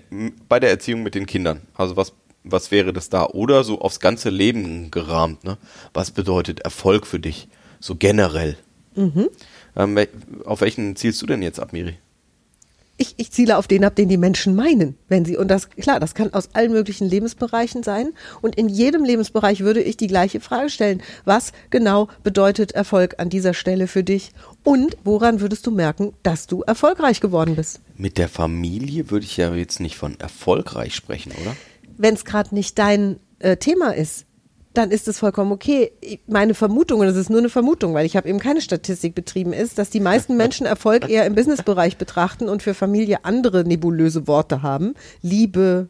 bei 0.50 0.60
der 0.60 0.70
Erziehung 0.70 1.04
mit 1.04 1.16
den 1.16 1.26
Kindern. 1.26 1.62
Also 1.76 1.96
was 1.96 2.14
was 2.44 2.72
wäre 2.72 2.94
das 2.94 3.10
da? 3.10 3.26
Oder 3.26 3.64
so 3.64 3.82
aufs 3.82 4.00
ganze 4.00 4.30
Leben 4.30 4.92
gerahmt. 4.92 5.44
Ne? 5.44 5.58
Was 5.94 6.12
bedeutet 6.12 6.60
Erfolg 6.60 7.08
für 7.08 7.20
dich? 7.20 7.48
So 7.80 7.96
generell. 7.96 8.58
Mhm. 8.96 9.30
Ähm, 9.76 10.00
auf 10.46 10.62
welchen 10.62 10.96
zielst 10.96 11.22
du 11.22 11.26
denn 11.26 11.42
jetzt 11.42 11.60
ab, 11.60 11.74
Miri? 11.74 11.98
Ich, 12.98 13.16
ich 13.18 13.32
ziele 13.32 13.58
auf 13.58 13.68
den 13.68 13.84
ab, 13.84 13.96
den 13.96 14.08
die 14.08 14.18
Menschen 14.18 14.56
meinen, 14.56 14.98
wenn 15.10 15.26
sie, 15.26 15.36
und 15.36 15.50
das, 15.50 15.70
klar, 15.70 16.00
das 16.00 16.16
kann 16.16 16.34
aus 16.34 16.50
allen 16.54 16.72
möglichen 16.72 17.10
Lebensbereichen 17.10 17.84
sein. 17.84 18.14
Und 18.42 18.56
in 18.56 18.70
jedem 18.70 19.04
Lebensbereich 19.04 19.62
würde 19.62 19.82
ich 19.82 19.98
die 19.98 20.08
gleiche 20.08 20.40
Frage 20.40 20.70
stellen. 20.70 21.02
Was 21.26 21.52
genau 21.70 22.08
bedeutet 22.24 22.72
Erfolg 22.72 23.16
an 23.18 23.30
dieser 23.30 23.54
Stelle 23.54 23.88
für 23.88 24.04
dich? 24.04 24.32
Und 24.64 24.98
woran 25.04 25.42
würdest 25.42 25.68
du 25.68 25.72
merken, 25.72 26.14
dass 26.24 26.48
du 26.48 26.62
erfolgreich 26.62 27.20
geworden 27.20 27.56
bist? 27.56 27.82
Mit 27.98 28.18
der 28.18 28.30
Familie 28.30 29.12
würde 29.12 29.26
ich 29.26 29.36
ja 29.36 29.54
jetzt 29.54 29.80
nicht 29.80 29.98
von 29.98 30.20
erfolgreich 30.20 30.96
sprechen, 30.96 31.34
oder? 31.42 31.56
Wenn 31.98 32.14
es 32.14 32.24
gerade 32.24 32.56
nicht 32.56 32.78
dein 32.80 33.20
äh, 33.40 33.58
Thema 33.58 33.94
ist, 33.94 34.26
dann 34.78 34.92
ist 34.92 35.08
es 35.08 35.20
vollkommen 35.20 35.52
okay. 35.52 35.92
Meine 36.28 36.54
Vermutung, 36.54 37.00
und 37.00 37.08
das 37.08 37.16
ist 37.16 37.30
nur 37.30 37.40
eine 37.40 37.50
Vermutung, 37.50 37.94
weil 37.94 38.06
ich 38.06 38.16
habe 38.16 38.30
eben 38.30 38.40
keine 38.40 38.62
Statistik 38.62 39.16
betrieben, 39.16 39.54
ist, 39.54 39.78
dass 39.78 39.90
die 39.90 40.00
meisten 40.00 40.38
Menschen 40.38 40.66
Erfolg 40.66 41.10
eher 41.10 41.26
im 41.26 41.36
Businessbereich 41.36 41.98
betrachten 41.98 42.50
und 42.50 42.64
für 42.64 42.74
Familie 42.74 43.26
andere 43.26 43.64
nebulöse 43.64 44.28
Worte 44.28 44.62
haben. 44.62 44.94
Liebe, 45.22 45.90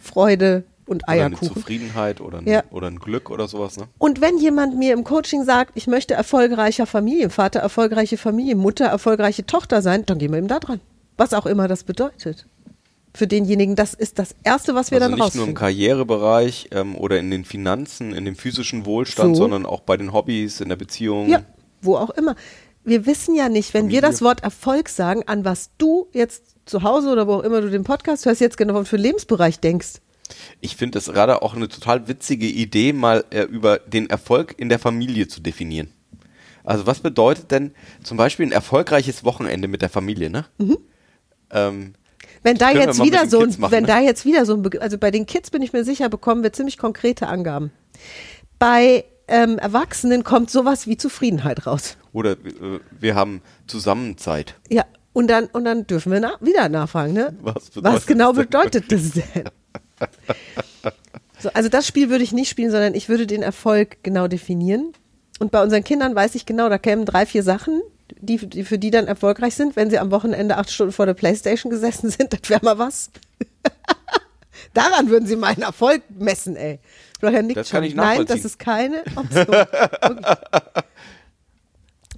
Freude 0.00 0.64
und 0.86 1.04
Oder 1.04 1.08
eine 1.12 1.22
Eierkuchen. 1.22 1.54
Zufriedenheit 1.54 2.20
oder 2.20 2.38
ein, 2.38 2.46
Ja. 2.46 2.62
oder 2.70 2.88
ein 2.88 2.98
Glück 2.98 3.30
oder 3.30 3.48
sowas, 3.48 3.76
ne? 3.78 3.84
Und 3.98 4.20
wenn 4.20 4.36
jemand 4.38 4.76
mir 4.76 4.92
im 4.92 5.04
Coaching 5.04 5.44
sagt, 5.44 5.72
ich 5.76 5.86
möchte 5.86 6.14
erfolgreicher 6.14 6.86
Familienvater, 6.86 7.60
erfolgreiche 7.60 8.18
Familie, 8.18 8.54
Mutter, 8.54 8.84
erfolgreiche 8.86 9.46
Tochter 9.46 9.80
sein, 9.80 10.04
dann 10.04 10.18
gehen 10.18 10.30
wir 10.32 10.38
eben 10.38 10.48
da 10.48 10.58
dran. 10.58 10.80
Was 11.16 11.32
auch 11.32 11.46
immer 11.46 11.68
das 11.68 11.84
bedeutet. 11.84 12.46
Für 13.16 13.28
denjenigen, 13.28 13.76
das 13.76 13.94
ist 13.94 14.18
das 14.18 14.34
Erste, 14.42 14.74
was 14.74 14.90
wir 14.90 15.00
also 15.00 15.08
dann 15.10 15.18
nicht 15.18 15.18
nur 15.18 15.44
im 15.44 15.50
rausfinden. 15.50 15.54
Karrierebereich 15.54 16.68
ähm, 16.72 16.96
oder 16.96 17.18
in 17.20 17.30
den 17.30 17.44
Finanzen, 17.44 18.12
in 18.12 18.24
dem 18.24 18.34
physischen 18.34 18.86
Wohlstand, 18.86 19.36
So. 19.36 19.42
sondern 19.42 19.66
auch 19.66 19.80
bei 19.80 19.96
den 19.96 20.12
Hobbys, 20.12 20.60
in 20.60 20.68
der 20.68 20.76
Beziehung. 20.76 21.28
Ja, 21.28 21.42
wo 21.80 21.96
auch 21.96 22.10
immer. 22.10 22.34
Wir 22.82 23.06
wissen 23.06 23.34
ja 23.36 23.48
nicht, 23.48 23.72
wenn 23.72 23.88
wir 23.88 24.00
Familie. 24.00 24.10
das 24.10 24.20
Wort 24.22 24.42
Erfolg 24.42 24.88
sagen, 24.88 25.22
an 25.26 25.44
was 25.44 25.70
du 25.78 26.08
jetzt 26.12 26.56
zu 26.66 26.82
Hause 26.82 27.10
oder 27.10 27.26
wo 27.28 27.34
auch 27.34 27.42
immer 27.42 27.60
du 27.60 27.70
den 27.70 27.84
Podcast 27.84 28.26
hörst, 28.26 28.40
jetzt 28.40 28.56
genau 28.56 28.82
für 28.84 28.96
den 28.96 29.02
Lebensbereich 29.04 29.60
denkst. 29.60 30.00
Ich 30.60 30.76
finde 30.76 30.98
es 30.98 31.06
gerade 31.06 31.42
auch 31.42 31.54
eine 31.54 31.68
total 31.68 32.08
witzige 32.08 32.46
Idee, 32.46 32.92
mal 32.92 33.24
äh, 33.30 33.42
über 33.42 33.78
den 33.78 34.10
Erfolg 34.10 34.54
in 34.58 34.68
der 34.68 34.78
Familie 34.78 35.28
zu 35.28 35.40
definieren. 35.40 35.88
Also 36.64 36.86
was 36.86 37.00
bedeutet 37.00 37.50
denn 37.50 37.72
zum 38.02 38.16
Beispiel 38.16 38.46
ein 38.46 38.52
erfolgreiches 38.52 39.22
Wochenende 39.22 39.68
mit 39.68 39.82
der 39.82 39.90
Familie, 39.90 40.30
ne? 40.30 40.46
Ähm, 41.50 41.92
Wenn 42.44 42.56
da 42.56 42.70
jetzt 42.70 43.02
wieder 43.02 43.26
so 43.26 43.40
ein, 43.40 43.52
machen, 43.58 43.72
wenn 43.72 43.82
ne? 43.82 43.88
da 43.88 43.98
jetzt 44.00 44.24
wieder 44.24 44.46
so 44.46 44.54
ein, 44.54 44.62
Begr- 44.64 44.78
also 44.78 44.96
bei 44.98 45.10
den 45.10 45.26
Kids 45.26 45.50
bin 45.50 45.62
ich 45.62 45.72
mir 45.72 45.82
sicher, 45.82 46.08
bekommen 46.08 46.42
wir 46.44 46.52
ziemlich 46.52 46.78
konkrete 46.78 47.26
Angaben. 47.26 47.72
Bei 48.60 49.04
ähm, 49.26 49.58
Erwachsenen 49.58 50.22
kommt 50.22 50.50
sowas 50.50 50.86
wie 50.86 50.96
Zufriedenheit 50.96 51.66
raus. 51.66 51.96
oder 52.12 52.32
äh, 52.32 52.78
wir 53.00 53.14
haben 53.16 53.42
Zusammenzeit. 53.66 54.54
Ja, 54.68 54.84
und 55.12 55.28
dann, 55.28 55.46
und 55.46 55.64
dann 55.64 55.86
dürfen 55.86 56.12
wir 56.12 56.20
na 56.20 56.34
wieder 56.40 56.68
nachfragen, 56.68 57.14
ne? 57.14 57.34
Was 57.40 57.70
Was 57.76 58.06
genau 58.06 58.32
das 58.32 58.44
bedeutet 58.44 58.92
das 58.92 59.10
denn? 59.12 59.44
So, 61.40 61.50
also 61.52 61.68
das 61.68 61.86
Spiel 61.86 62.08
würde 62.08 62.24
ich 62.24 62.32
nicht 62.32 62.48
spielen, 62.48 62.70
sondern 62.70 62.94
ich 62.94 63.10
würde 63.10 63.26
den 63.26 63.42
Erfolg 63.42 63.98
genau 64.02 64.28
definieren. 64.28 64.92
Und 65.40 65.50
bei 65.50 65.62
unseren 65.62 65.84
Kindern 65.84 66.14
weiß 66.14 66.36
ich 66.36 66.46
genau, 66.46 66.70
da 66.70 66.78
kämen 66.78 67.04
drei, 67.04 67.26
vier 67.26 67.42
Sachen, 67.42 67.82
die, 68.20 68.36
die 68.36 68.64
für 68.64 68.78
die 68.78 68.90
dann 68.90 69.06
erfolgreich 69.06 69.54
sind, 69.54 69.76
wenn 69.76 69.90
sie 69.90 69.98
am 69.98 70.10
Wochenende 70.10 70.56
acht 70.56 70.70
Stunden 70.70 70.92
vor 70.92 71.06
der 71.06 71.14
Playstation 71.14 71.70
gesessen 71.70 72.10
sind, 72.10 72.32
das 72.40 72.48
wäre 72.48 72.64
mal 72.64 72.78
was. 72.78 73.10
Daran 74.74 75.08
würden 75.08 75.26
sie 75.26 75.36
meinen 75.36 75.62
Erfolg 75.62 76.02
messen, 76.10 76.56
ey. 76.56 76.78
Florian 77.18 77.46
nickt 77.46 77.58
Das 77.58 77.68
schon. 77.68 77.86
Nein, 77.94 78.26
das 78.26 78.44
ist 78.44 78.58
keine 78.58 79.02
Option. 79.14 79.46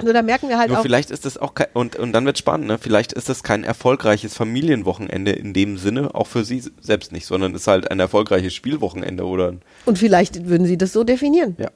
Nur 0.03 0.13
da 0.13 0.21
merken 0.21 0.49
wir 0.51 0.59
halt 0.59 0.69
Nur 0.69 0.79
auch, 0.79 0.83
vielleicht 0.83 1.11
ist 1.11 1.25
das 1.25 1.39
auch 1.39 1.55
kein, 1.55 1.69
und, 1.73 1.97
und 1.97 2.13
dann 2.13 2.27
wird 2.27 2.37
spannend, 2.37 2.67
ne? 2.67 2.77
Vielleicht 2.79 3.15
ist 3.15 3.31
das 3.31 3.43
kein 3.43 3.65
erfolgreiches 3.65 4.35
Familienwochenende 4.35 5.33
in 5.33 5.55
dem 5.55 5.79
Sinne, 5.79 6.15
auch 6.15 6.27
für 6.27 6.45
sie 6.45 6.63
selbst 6.81 7.13
nicht, 7.13 7.25
sondern 7.25 7.55
ist 7.55 7.67
halt 7.67 7.91
ein 7.91 7.99
erfolgreiches 7.99 8.53
Spielwochenende 8.53 9.25
oder 9.25 9.55
und 9.87 9.99
vielleicht 9.99 10.47
würden 10.49 10.67
sie 10.67 10.77
das 10.77 10.93
so 10.93 11.05
definieren. 11.05 11.57
ja. 11.59 11.71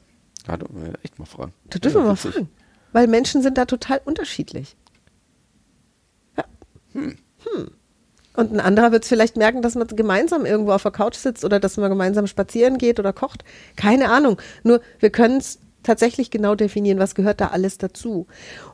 Da 0.47 0.57
dürfen 0.57 0.83
wir 0.83 0.93
echt 1.03 1.19
mal 1.19 1.27
fragen. 1.27 1.53
Das 1.69 1.81
dürfen 1.83 2.03
wir 2.03 2.09
mal 2.09 2.17
fragen. 2.17 2.49
Weil 2.93 3.07
Menschen 3.07 3.43
sind 3.43 3.59
da 3.59 3.65
total 3.65 4.01
unterschiedlich. 4.05 4.77
Ja. 6.37 6.45
Hm. 6.93 7.17
Und 8.37 8.53
ein 8.53 8.61
anderer 8.61 8.93
wird 8.93 9.03
es 9.03 9.09
vielleicht 9.09 9.37
merken, 9.37 9.61
dass 9.61 9.75
man 9.75 9.87
gemeinsam 9.89 10.47
irgendwo 10.47 10.73
auf 10.73 10.83
der 10.83 10.93
Couch 10.93 11.17
sitzt 11.17 11.45
oder 11.45 11.61
dass 11.61 11.77
man 11.77 11.91
gemeinsam 11.91 12.27
spazieren 12.27 12.79
geht 12.79 12.99
oder 13.01 13.13
kocht. 13.13 13.45
Keine 13.77 14.09
Ahnung. 14.09 14.41
Nur 14.63 14.81
wir 14.99 15.11
können 15.11 15.39
es 15.39 15.59
tatsächlich 15.83 16.31
genau 16.31 16.55
definieren, 16.55 16.99
was 16.99 17.15
gehört 17.15 17.41
da 17.41 17.49
alles 17.49 17.79
dazu. 17.79 18.27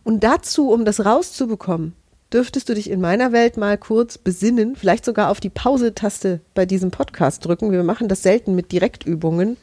Und 0.04 0.24
dazu, 0.24 0.70
um 0.70 0.84
das 0.84 1.04
rauszubekommen, 1.04 1.94
dürftest 2.32 2.68
du 2.68 2.74
dich 2.74 2.90
in 2.90 3.00
meiner 3.00 3.32
Welt 3.32 3.56
mal 3.56 3.78
kurz 3.78 4.18
besinnen, 4.18 4.76
vielleicht 4.76 5.04
sogar 5.04 5.30
auf 5.30 5.40
die 5.40 5.50
Pause-Taste 5.50 6.40
bei 6.54 6.66
diesem 6.66 6.90
Podcast 6.90 7.44
drücken. 7.44 7.72
Wir 7.72 7.82
machen 7.82 8.08
das 8.08 8.22
selten 8.22 8.54
mit 8.54 8.72
Direktübungen. 8.72 9.56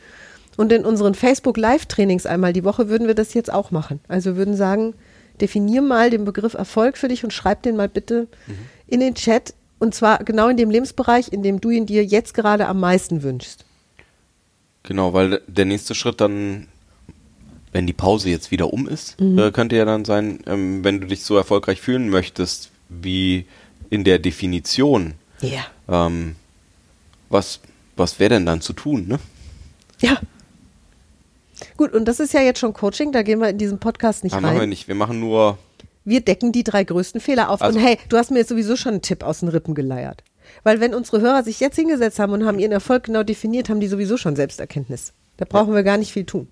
Und 0.57 0.71
in 0.71 0.85
unseren 0.85 1.15
Facebook-Live-Trainings 1.15 2.25
einmal 2.25 2.53
die 2.53 2.63
Woche 2.63 2.87
würden 2.89 3.07
wir 3.07 3.15
das 3.15 3.33
jetzt 3.33 3.51
auch 3.51 3.71
machen. 3.71 3.99
Also 4.07 4.31
wir 4.31 4.37
würden 4.37 4.55
sagen, 4.55 4.93
definier 5.41 5.81
mal 5.81 6.09
den 6.09 6.25
Begriff 6.25 6.53
Erfolg 6.53 6.97
für 6.97 7.07
dich 7.07 7.23
und 7.23 7.33
schreib 7.33 7.63
den 7.63 7.75
mal 7.75 7.89
bitte 7.89 8.27
in 8.87 8.99
den 8.99 9.15
Chat. 9.15 9.53
Und 9.79 9.95
zwar 9.95 10.23
genau 10.23 10.47
in 10.49 10.57
dem 10.57 10.69
Lebensbereich, 10.69 11.33
in 11.33 11.43
dem 11.43 11.59
du 11.59 11.69
ihn 11.71 11.85
dir 11.85 12.05
jetzt 12.05 12.33
gerade 12.33 12.67
am 12.67 12.79
meisten 12.79 13.23
wünschst. 13.23 13.65
Genau, 14.83 15.13
weil 15.13 15.41
der 15.47 15.65
nächste 15.65 15.95
Schritt 15.95 16.21
dann, 16.21 16.67
wenn 17.71 17.87
die 17.87 17.93
Pause 17.93 18.29
jetzt 18.29 18.51
wieder 18.51 18.71
um 18.71 18.87
ist, 18.87 19.19
äh, 19.19 19.51
könnte 19.51 19.75
ja 19.75 19.85
dann 19.85 20.05
sein, 20.05 20.39
ähm, 20.45 20.83
wenn 20.83 21.01
du 21.01 21.07
dich 21.07 21.23
so 21.23 21.35
erfolgreich 21.35 21.81
fühlen 21.81 22.09
möchtest, 22.09 22.69
wie 22.89 23.45
in 23.89 24.03
der 24.03 24.19
Definition, 24.19 25.13
Ja. 25.41 25.65
ähm, 25.89 26.35
was, 27.29 27.59
was 27.95 28.19
wäre 28.19 28.29
denn 28.31 28.45
dann 28.45 28.61
zu 28.61 28.73
tun, 28.73 29.07
ne? 29.07 29.19
Ja. 29.99 30.17
Gut, 31.77 31.93
und 31.93 32.05
das 32.05 32.19
ist 32.19 32.33
ja 32.33 32.41
jetzt 32.41 32.59
schon 32.59 32.73
Coaching, 32.73 33.11
da 33.11 33.21
gehen 33.23 33.39
wir 33.39 33.49
in 33.49 33.57
diesem 33.57 33.79
Podcast 33.79 34.23
nicht 34.23 34.33
Ah, 34.35 34.41
machen 34.41 34.55
wir 34.55 34.61
rein. 34.63 34.69
nicht. 34.69 34.87
Wir 34.87 34.95
machen 34.95 35.19
nur, 35.19 35.57
Wir 36.05 36.21
decken 36.21 36.51
die 36.51 36.63
drei 36.63 36.83
größten 36.83 37.21
Fehler 37.21 37.49
auf. 37.49 37.61
Also- 37.61 37.77
und 37.79 37.85
hey, 37.85 37.97
du 38.09 38.17
hast 38.17 38.29
mir 38.31 38.39
jetzt 38.39 38.49
sowieso 38.49 38.75
schon 38.75 38.93
einen 38.93 39.01
Tipp 39.01 39.23
aus 39.23 39.39
den 39.39 39.49
Rippen 39.49 39.73
geleiert. 39.75 40.23
Weil 40.63 40.79
wenn 40.81 40.93
unsere 40.93 41.21
Hörer 41.21 41.43
sich 41.43 41.59
jetzt 41.61 41.75
hingesetzt 41.77 42.19
haben 42.19 42.33
und 42.33 42.45
haben 42.45 42.59
ihren 42.59 42.73
Erfolg 42.73 43.03
genau 43.05 43.23
definiert, 43.23 43.69
haben 43.69 43.79
die 43.79 43.87
sowieso 43.87 44.17
schon 44.17 44.35
Selbsterkenntnis. 44.35 45.13
Da 45.37 45.45
brauchen 45.45 45.73
wir 45.73 45.83
gar 45.83 45.97
nicht 45.97 46.11
viel 46.11 46.25
tun. 46.25 46.47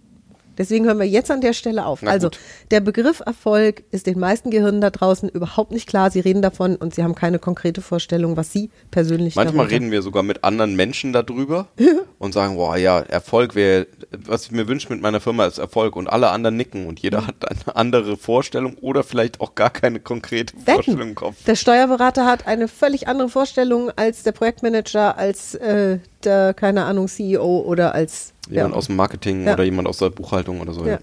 Deswegen 0.62 0.86
hören 0.86 1.00
wir 1.00 1.08
jetzt 1.08 1.32
an 1.32 1.42
der 1.42 1.54
Stelle 1.54 1.88
auf. 1.88 2.04
Na 2.04 2.12
also, 2.12 2.28
gut. 2.28 2.38
der 2.70 2.82
Begriff 2.82 3.20
Erfolg 3.26 3.82
ist 3.90 4.06
den 4.06 4.20
meisten 4.20 4.52
Gehirnen 4.52 4.80
da 4.80 4.92
draußen 4.92 5.28
überhaupt 5.28 5.72
nicht 5.72 5.88
klar. 5.88 6.12
Sie 6.12 6.20
reden 6.20 6.44
davon 6.44 6.76
und 6.76 6.94
sie 6.94 7.02
haben 7.02 7.16
keine 7.16 7.40
konkrete 7.40 7.82
Vorstellung, 7.82 8.38
was 8.38 8.54
sie 8.54 8.70
persönlich 8.92 9.36
manchmal 9.36 9.66
reden 9.66 9.90
wir 9.90 10.04
sogar 10.04 10.22
mit 10.22 10.44
anderen 10.44 10.76
Menschen 10.76 11.14
darüber 11.14 11.68
und 12.20 12.36
sagen, 12.36 12.58
boah, 12.58 12.78
ja, 12.78 13.00
Erfolg 13.00 13.56
wäre, 13.56 13.88
was 14.12 14.46
ich 14.46 14.52
mir 14.52 14.68
wünsche 14.68 14.94
mit 14.94 15.02
meiner 15.02 15.20
Firma 15.20 15.48
ist 15.48 15.58
Erfolg 15.58 15.96
und 15.96 16.08
alle 16.08 16.30
anderen 16.30 16.58
nicken 16.58 16.86
und 16.86 17.00
jeder 17.00 17.26
hat 17.26 17.50
eine 17.50 17.76
andere 17.76 18.16
Vorstellung 18.16 18.76
oder 18.82 19.04
vielleicht 19.04 19.42
auch 19.42 19.56
gar 19.56 19.72
keine 19.72 20.00
konkrete 20.00 20.54
Vorstellung 20.64 21.10
im. 21.10 21.16
Kopf. 21.16 21.44
Der 21.48 21.56
Steuerberater 21.56 22.28
hat 22.28 22.46
eine 22.46 22.68
völlig 22.68 23.08
andere 23.08 23.30
Vorstellung 23.30 23.90
als 23.96 24.22
der 24.22 24.32
Projektmanager, 24.32 25.18
als 25.18 25.56
äh, 25.56 25.98
der, 26.24 26.54
keine 26.54 26.86
Ahnung, 26.86 27.08
CEO 27.08 27.62
oder 27.62 27.96
als 27.96 28.34
Jemand 28.52 28.74
ja. 28.74 28.78
aus 28.78 28.88
dem 28.88 28.96
Marketing 28.96 29.46
Ja. 29.46 29.54
oder 29.54 29.64
jemand 29.64 29.88
aus 29.88 29.98
der 29.98 30.10
Buchhaltung 30.10 30.62
oder 30.62 30.74
so. 30.74 30.86
Ja. 30.86 31.00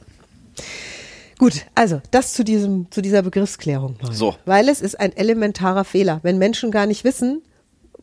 Gut, 1.39 1.67
also 1.75 2.01
das 2.11 2.33
zu 2.33 2.45
diesem 2.45 2.91
zu 2.91 3.01
dieser 3.01 3.23
Begriffsklärung 3.23 3.97
mal. 4.03 4.13
So. 4.13 4.37
Weil 4.45 4.69
es 4.69 4.81
ist 4.81 4.99
ein 4.99 5.17
elementarer 5.17 5.85
Fehler, 5.85 6.21
wenn 6.23 6.37
Menschen 6.39 6.71
gar 6.71 6.87
nicht 6.87 7.05
wissen, 7.05 7.43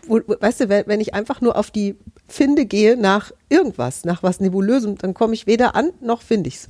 wo, 0.07 0.21
weißt 0.25 0.61
du, 0.61 0.69
wenn, 0.69 0.87
wenn 0.87 1.01
ich 1.01 1.13
einfach 1.13 1.41
nur 1.41 1.57
auf 1.57 1.69
die 1.71 1.95
Finde 2.27 2.65
gehe 2.65 2.97
nach 2.97 3.31
irgendwas, 3.49 4.05
nach 4.05 4.23
was 4.23 4.39
nebulösem, 4.39 4.97
dann 4.97 5.13
komme 5.13 5.33
ich 5.33 5.47
weder 5.47 5.75
an 5.75 5.91
noch 6.01 6.21
finde 6.21 6.47
ich's. 6.47 6.69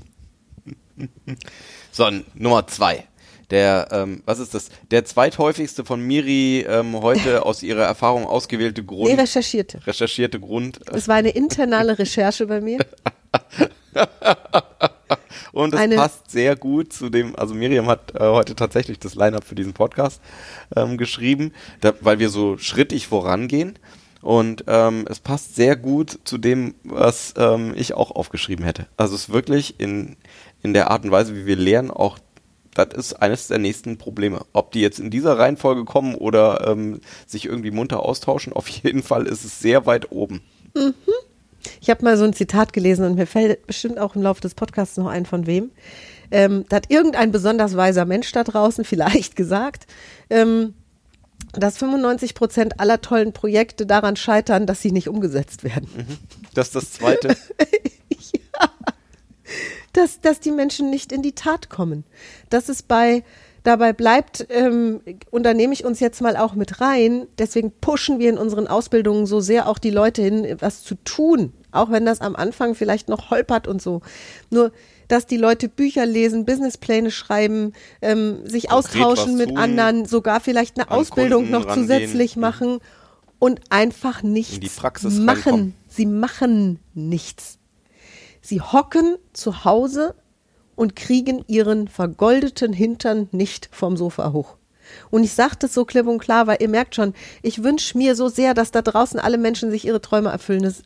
So, 1.91 2.09
Nummer 2.33 2.67
zwei. 2.67 3.05
Der, 3.51 3.87
ähm, 3.91 4.21
was 4.25 4.39
ist 4.39 4.53
das? 4.53 4.69
Der 4.91 5.05
zweithäufigste 5.05 5.85
von 5.85 6.01
Miri 6.01 6.65
ähm, 6.67 7.01
heute 7.01 7.45
aus 7.45 7.61
ihrer 7.63 7.83
Erfahrung 7.83 8.25
ausgewählte 8.25 8.83
Grund, 8.83 9.09
Nee, 9.11 9.19
recherchierte. 9.21 9.85
recherchierte 9.85 10.39
Grund. 10.39 10.79
Das 10.85 11.07
war 11.07 11.15
eine 11.15 11.29
internale 11.29 11.97
Recherche 11.99 12.47
bei 12.47 12.61
mir. 12.61 12.79
Und 15.51 15.73
es 15.73 15.79
Eine- 15.79 15.95
passt 15.95 16.31
sehr 16.31 16.55
gut 16.57 16.91
zu 16.91 17.09
dem, 17.09 17.35
also 17.37 17.53
Miriam 17.53 17.87
hat 17.87 18.13
äh, 18.15 18.19
heute 18.19 18.55
tatsächlich 18.55 18.99
das 18.99 19.15
Line-Up 19.15 19.45
für 19.45 19.55
diesen 19.55 19.71
Podcast 19.73 20.21
ähm, 20.75 20.97
geschrieben, 20.97 21.53
da, 21.79 21.93
weil 22.01 22.19
wir 22.19 22.29
so 22.29 22.57
schrittig 22.57 23.07
vorangehen. 23.07 23.79
Und 24.21 24.65
ähm, 24.67 25.05
es 25.09 25.19
passt 25.19 25.55
sehr 25.55 25.75
gut 25.77 26.19
zu 26.25 26.37
dem, 26.39 26.73
was 26.83 27.33
ähm, 27.37 27.73
ich 27.75 27.93
auch 27.93 28.11
aufgeschrieben 28.11 28.65
hätte. 28.65 28.87
Also 28.97 29.15
es 29.15 29.21
ist 29.27 29.33
wirklich 29.33 29.79
in, 29.79 30.17
in 30.63 30.73
der 30.73 30.89
Art 30.91 31.05
und 31.05 31.11
Weise, 31.11 31.35
wie 31.35 31.45
wir 31.45 31.55
lernen, 31.55 31.91
auch 31.91 32.17
das 32.75 32.89
ist 32.93 33.13
eines 33.13 33.47
der 33.47 33.57
nächsten 33.57 33.97
Probleme. 33.97 34.41
Ob 34.53 34.71
die 34.71 34.81
jetzt 34.81 34.99
in 34.99 35.09
dieser 35.09 35.39
Reihenfolge 35.39 35.85
kommen 35.85 36.15
oder 36.15 36.67
ähm, 36.67 36.99
sich 37.25 37.45
irgendwie 37.45 37.71
munter 37.71 38.03
austauschen, 38.03 38.53
auf 38.53 38.67
jeden 38.83 39.01
Fall 39.01 39.25
ist 39.25 39.43
es 39.45 39.59
sehr 39.59 39.85
weit 39.85 40.11
oben. 40.11 40.41
Ich 41.81 41.89
habe 41.89 42.03
mal 42.03 42.17
so 42.17 42.25
ein 42.25 42.33
Zitat 42.33 42.73
gelesen 42.73 43.05
und 43.05 43.15
mir 43.15 43.27
fällt 43.27 43.65
bestimmt 43.65 43.97
auch 43.97 44.15
im 44.15 44.21
Laufe 44.21 44.41
des 44.41 44.55
Podcasts 44.55 44.97
noch 44.97 45.07
ein 45.07 45.25
von 45.25 45.47
wem. 45.47 45.71
Ähm, 46.31 46.65
da 46.69 46.77
hat 46.77 46.91
irgendein 46.91 47.31
besonders 47.31 47.77
weiser 47.77 48.05
Mensch 48.05 48.31
da 48.31 48.43
draußen 48.43 48.83
vielleicht 48.85 49.35
gesagt, 49.35 49.87
ähm, 50.29 50.73
dass 51.53 51.77
95 51.77 52.33
Prozent 52.35 52.79
aller 52.79 53.01
tollen 53.01 53.31
Projekte 53.31 53.85
daran 53.85 54.15
scheitern, 54.15 54.65
dass 54.65 54.81
sie 54.81 54.91
nicht 54.91 55.07
umgesetzt 55.07 55.63
werden. 55.63 55.87
Das 56.53 56.67
ist 56.67 56.75
das 56.75 56.91
Zweite. 56.93 57.37
Dass, 59.95 60.19
dass 60.19 60.39
die 60.39 60.51
Menschen 60.51 60.89
nicht 60.89 61.11
in 61.11 61.21
die 61.21 61.33
Tat 61.33 61.69
kommen. 61.69 62.03
Dass 62.49 62.69
es 62.69 62.83
bei 62.83 63.23
dabei 63.63 63.93
bleibt, 63.93 64.45
ähm, 64.49 65.01
und 65.31 65.43
da 65.43 65.53
nehme 65.53 65.73
ich 65.73 65.85
uns 65.85 65.99
jetzt 65.99 66.21
mal 66.21 66.37
auch 66.37 66.53
mit 66.53 66.81
rein, 66.81 67.27
deswegen 67.37 67.71
pushen 67.71 68.19
wir 68.19 68.29
in 68.29 68.37
unseren 68.37 68.67
Ausbildungen 68.67 69.25
so 69.25 69.39
sehr 69.39 69.67
auch 69.67 69.79
die 69.79 69.89
Leute 69.89 70.21
hin, 70.21 70.57
was 70.59 70.83
zu 70.83 70.95
tun, 71.03 71.51
auch 71.71 71.91
wenn 71.91 72.05
das 72.05 72.21
am 72.21 72.35
Anfang 72.35 72.75
vielleicht 72.75 73.09
noch 73.09 73.31
holpert 73.31 73.67
und 73.67 73.81
so. 73.81 74.01
Nur, 74.51 74.71
dass 75.07 75.25
die 75.25 75.37
Leute 75.37 75.67
Bücher 75.67 76.05
lesen, 76.05 76.45
Businesspläne 76.45 77.11
schreiben, 77.11 77.73
ähm, 78.01 78.45
sich 78.45 78.69
Konkret 78.69 79.03
austauschen 79.03 79.37
mit 79.37 79.49
tun, 79.49 79.57
anderen, 79.57 80.05
sogar 80.05 80.39
vielleicht 80.39 80.79
eine 80.79 80.91
Ausbildung 80.91 81.43
Kunden 81.43 81.51
noch 81.51 81.67
rangehen. 81.67 81.87
zusätzlich 81.87 82.35
machen 82.35 82.79
und 83.39 83.61
einfach 83.69 84.23
nichts 84.23 84.81
machen. 84.81 85.27
reinkommen. 85.27 85.75
Sie 85.87 86.05
machen 86.05 86.79
nichts. 86.93 87.57
Sie 88.45 88.61
hocken 88.61 89.17
zu 89.33 89.65
Hause 89.65 90.13
und 90.75 90.95
kriegen 90.95 91.43
ihren 91.47 91.87
vergoldeten 91.87 92.73
Hintern 92.73 93.27
nicht 93.31 93.69
vom 93.71 93.97
Sofa 93.97 94.33
hoch. 94.33 94.57
Und 95.09 95.23
ich 95.23 95.31
sage 95.31 95.55
das 95.57 95.73
so 95.73 95.83
klipp 95.83 96.05
und 96.05 96.19
klar, 96.19 96.45
weil 96.45 96.57
ihr 96.59 96.69
merkt 96.69 96.93
schon, 96.93 97.15
ich 97.41 97.63
wünsche 97.63 97.97
mir 97.97 98.15
so 98.15 98.27
sehr, 98.27 98.53
dass 98.53 98.69
da 98.69 98.83
draußen 98.83 99.19
alle 99.19 99.39
Menschen 99.39 99.71
sich 99.71 99.83
ihre 99.83 99.99
Träume 99.99 100.29
erfüllen. 100.29 100.61
Das, 100.61 100.83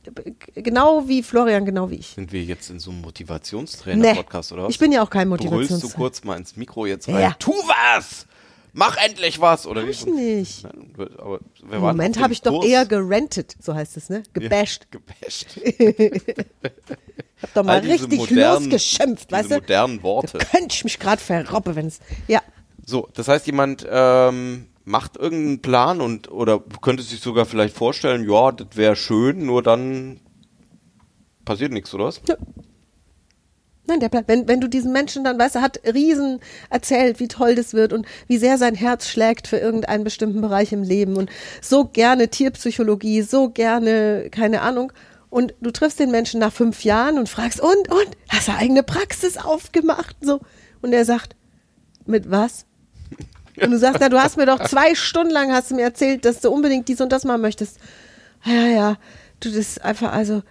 genau 0.55 1.09
wie 1.09 1.21
Florian, 1.21 1.65
genau 1.65 1.89
wie 1.89 1.95
ich. 1.95 2.11
Sind 2.11 2.31
wir 2.31 2.41
jetzt 2.41 2.69
in 2.69 2.79
so 2.79 2.91
einem 2.91 3.01
Motivationstrainer-Podcast 3.01 4.53
oder 4.53 4.63
was? 4.63 4.69
ich 4.69 4.79
bin 4.79 4.93
ja 4.93 5.03
auch 5.03 5.09
kein 5.09 5.29
Brüllst 5.29 5.83
du 5.83 5.89
kurz 5.89 6.23
mal 6.23 6.37
ins 6.37 6.55
Mikro 6.55 6.85
jetzt 6.85 7.09
rein? 7.09 7.19
Ja. 7.19 7.35
Tu 7.39 7.51
was! 7.51 8.25
mach 8.71 8.95
endlich 9.03 9.41
was 9.41 9.67
oder 9.67 9.81
Hab 9.81 9.89
ich 9.89 10.05
nicht. 10.05 10.63
Nein, 10.63 10.93
aber 11.17 11.39
Im 11.69 11.81
Moment 11.81 12.19
habe 12.19 12.31
ich 12.31 12.41
doch 12.41 12.63
eher 12.63 12.85
gerentet, 12.85 13.57
so 13.59 13.73
heißt 13.73 13.97
es, 13.97 14.09
ne? 14.09 14.23
Gebasht. 14.31 14.87
Ja, 14.93 14.99
gebasht. 14.99 15.59
Hab 17.41 17.53
doch 17.53 17.63
mal 17.63 17.79
richtig 17.79 18.19
modernen- 18.19 18.65
losgeschimpft, 18.65 19.29
diese 19.31 19.39
weißt 19.39 19.51
du? 19.51 19.55
modernen 19.55 20.03
Worte. 20.03 20.37
Da 20.39 20.45
könnte 20.45 20.75
ich 20.75 20.83
mich 20.83 20.99
gerade 20.99 21.21
verroppe, 21.21 21.75
wenn 21.75 21.87
es. 21.87 21.99
Ja. 22.27 22.41
So, 22.85 23.07
das 23.13 23.27
heißt, 23.27 23.45
jemand 23.45 23.85
ähm, 23.89 24.67
macht 24.83 25.15
irgendeinen 25.17 25.61
Plan 25.61 26.01
und 26.01 26.31
oder 26.31 26.59
könnte 26.81 27.03
sich 27.03 27.19
sogar 27.21 27.45
vielleicht 27.45 27.75
vorstellen, 27.75 28.29
ja, 28.29 28.51
das 28.51 28.67
wäre 28.75 28.95
schön, 28.95 29.45
nur 29.45 29.61
dann 29.63 30.19
passiert 31.45 31.71
nichts, 31.71 31.93
oder 31.93 32.05
was? 32.05 32.21
Nein, 33.85 33.99
der 33.99 34.09
Plan. 34.09 34.23
Wenn, 34.27 34.47
wenn 34.47 34.61
du 34.61 34.67
diesen 34.67 34.91
Menschen 34.91 35.23
dann, 35.23 35.39
weißt 35.39 35.55
du, 35.55 35.61
hat 35.61 35.79
riesen 35.83 36.39
erzählt, 36.69 37.19
wie 37.19 37.27
toll 37.27 37.55
das 37.55 37.73
wird 37.73 37.91
und 37.91 38.05
wie 38.27 38.37
sehr 38.37 38.57
sein 38.59 38.75
Herz 38.75 39.07
schlägt 39.07 39.47
für 39.47 39.57
irgendeinen 39.57 40.03
bestimmten 40.03 40.41
Bereich 40.41 40.71
im 40.71 40.83
Leben 40.83 41.15
und 41.17 41.29
so 41.61 41.85
gerne 41.85 42.27
Tierpsychologie, 42.27 43.23
so 43.23 43.49
gerne, 43.49 44.29
keine 44.31 44.61
Ahnung. 44.61 44.91
Und 45.29 45.53
du 45.61 45.71
triffst 45.71 45.99
den 45.99 46.11
Menschen 46.11 46.39
nach 46.39 46.51
fünf 46.51 46.83
Jahren 46.83 47.19
und 47.19 47.29
fragst, 47.29 47.61
und, 47.61 47.89
und, 47.89 48.17
hast 48.29 48.47
du 48.47 48.53
eigene 48.53 48.83
Praxis 48.83 49.37
aufgemacht? 49.37 50.15
So. 50.21 50.39
Und 50.81 50.93
er 50.93 51.05
sagt, 51.05 51.35
mit 52.05 52.31
was? 52.31 52.65
Und 53.61 53.71
du 53.71 53.77
sagst, 53.77 53.99
na, 53.99 54.07
du 54.07 54.17
hast 54.17 54.37
mir 54.37 54.45
doch 54.45 54.65
zwei 54.69 54.95
Stunden 54.95 55.31
lang 55.31 55.51
hast 55.51 55.69
du 55.69 55.75
mir 55.75 55.81
erzählt, 55.81 56.23
dass 56.23 56.39
du 56.39 56.49
unbedingt 56.49 56.87
dies 56.87 57.01
und 57.01 57.11
das 57.11 57.25
machen 57.25 57.41
möchtest. 57.41 57.77
Ja, 58.45 58.67
ja, 58.67 58.97
du, 59.41 59.49
das 59.49 59.57
ist 59.57 59.81
einfach, 59.83 60.13
also, 60.13 60.43